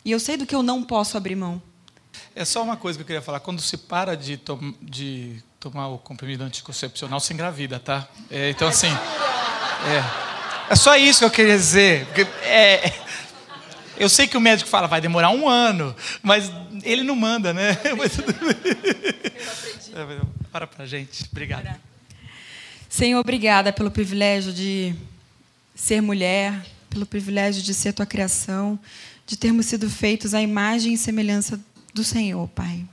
E 0.05 0.11
eu 0.11 0.21
sei 0.21 0.37
do 0.37 0.47
que 0.47 0.55
eu 0.55 0.63
não 0.63 0.83
posso 0.83 1.17
abrir 1.17 1.37
mão. 1.37 1.63
É 2.35 2.45
só 2.45 2.63
uma 2.63 2.77
coisa 2.77 2.99
que 2.99 3.03
eu 3.03 3.07
queria 3.07 3.23
falar. 3.23 3.41
Quando 3.41 3.61
se 3.61 3.77
para 3.77 4.17
de, 4.17 4.37
tom 4.37 4.73
de 4.81 5.43
tomar 5.59 5.89
o 5.89 5.99
comprimido 5.99 6.45
anticoncepcional, 6.45 7.21
se 7.21 7.33
engravida, 7.33 7.79
tá? 7.79 8.09
É, 8.31 8.51
então, 8.51 8.69
assim. 8.69 8.89
É. 8.89 10.31
É 10.73 10.77
só 10.77 10.97
isso 10.97 11.19
que 11.21 11.25
eu 11.25 11.31
queria 11.31 11.57
dizer. 11.57 12.07
Porque, 12.07 12.23
é, 12.45 12.93
eu 13.99 14.09
sei 14.09 14.27
que 14.27 14.37
o 14.37 14.41
médico 14.41 14.71
fala, 14.71 14.87
vai 14.87 15.01
demorar 15.01 15.31
um 15.31 15.49
ano, 15.49 15.95
mas 16.23 16.51
ele 16.83 17.03
não 17.03 17.17
manda, 17.17 17.53
né? 17.53 17.77
Mas 17.99 18.13
tudo 18.13 18.33
bem. 18.33 18.57
Para 20.51 20.67
pra 20.67 20.87
gente. 20.87 21.25
Obrigado. 21.31 21.69
Senhor, 22.89 23.21
obrigada 23.21 23.73
pelo 23.73 23.91
privilégio 23.91 24.53
de 24.53 24.95
ser 25.75 26.01
mulher, 26.01 26.65
pelo 26.89 27.05
privilégio 27.05 27.63
de 27.63 27.75
ser 27.75 27.93
tua 27.93 28.07
criação, 28.07 28.79
de 29.31 29.37
termos 29.37 29.67
sido 29.67 29.89
feitos 29.89 30.35
à 30.35 30.43
imagem 30.43 30.95
e 30.95 30.99
semelhança 30.99 31.61
do 31.95 32.03
Senhor, 32.03 32.49
Pai. 32.49 32.85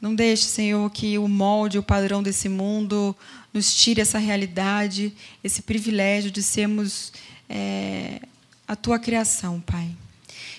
Não 0.00 0.14
deixe, 0.14 0.44
Senhor, 0.44 0.88
que 0.88 1.18
o 1.18 1.26
molde, 1.26 1.78
o 1.78 1.82
padrão 1.82 2.22
desse 2.22 2.48
mundo 2.48 3.14
nos 3.52 3.74
tire 3.74 4.00
essa 4.00 4.18
realidade, 4.18 5.12
esse 5.42 5.60
privilégio 5.62 6.30
de 6.30 6.44
sermos 6.44 7.12
é, 7.48 8.20
a 8.68 8.76
tua 8.76 9.00
criação, 9.00 9.60
Pai. 9.60 9.90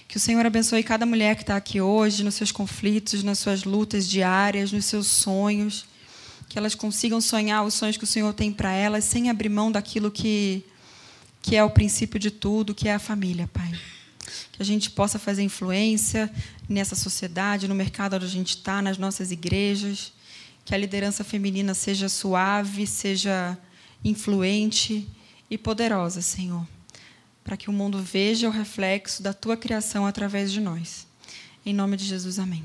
Que 0.05 0.17
o 0.17 0.19
Senhor 0.19 0.45
abençoe 0.45 0.83
cada 0.83 1.05
mulher 1.05 1.37
que 1.37 1.43
está 1.43 1.55
aqui 1.55 1.79
hoje, 1.79 2.21
nos 2.21 2.35
seus 2.35 2.51
conflitos, 2.51 3.23
nas 3.23 3.39
suas 3.39 3.63
lutas 3.63 4.05
diárias, 4.05 4.73
nos 4.73 4.83
seus 4.83 5.07
sonhos. 5.07 5.85
Que 6.49 6.59
elas 6.59 6.75
consigam 6.75 7.21
sonhar 7.21 7.63
os 7.63 7.73
sonhos 7.73 7.95
que 7.95 8.03
o 8.03 8.07
Senhor 8.07 8.33
tem 8.33 8.51
para 8.51 8.73
elas, 8.73 9.05
sem 9.05 9.29
abrir 9.29 9.47
mão 9.47 9.71
daquilo 9.71 10.11
que, 10.11 10.61
que 11.41 11.55
é 11.55 11.63
o 11.63 11.69
princípio 11.69 12.19
de 12.19 12.31
tudo, 12.31 12.75
que 12.75 12.89
é 12.89 12.95
a 12.95 12.99
família, 12.99 13.49
Pai. 13.53 13.71
Que 14.51 14.61
a 14.61 14.65
gente 14.65 14.89
possa 14.91 15.17
fazer 15.19 15.43
influência 15.43 16.31
nessa 16.67 16.95
sociedade, 16.95 17.67
no 17.67 17.75
mercado 17.75 18.15
onde 18.15 18.25
a 18.25 18.29
gente 18.29 18.55
está, 18.57 18.81
nas 18.81 18.97
nossas 18.97 19.31
igrejas 19.31 20.13
que 20.69 20.75
a 20.75 20.77
liderança 20.77 21.23
feminina 21.23 21.73
seja 21.73 22.07
suave, 22.07 22.85
seja 22.85 23.57
influente 24.05 25.09
e 25.49 25.57
poderosa, 25.57 26.21
Senhor, 26.21 26.63
para 27.43 27.57
que 27.57 27.71
o 27.71 27.73
mundo 27.73 27.97
veja 27.97 28.47
o 28.47 28.51
reflexo 28.51 29.23
da 29.23 29.33
tua 29.33 29.57
criação 29.57 30.05
através 30.05 30.51
de 30.51 30.61
nós. 30.61 31.07
Em 31.65 31.73
nome 31.73 31.97
de 31.97 32.05
Jesus, 32.05 32.37
amém. 32.37 32.63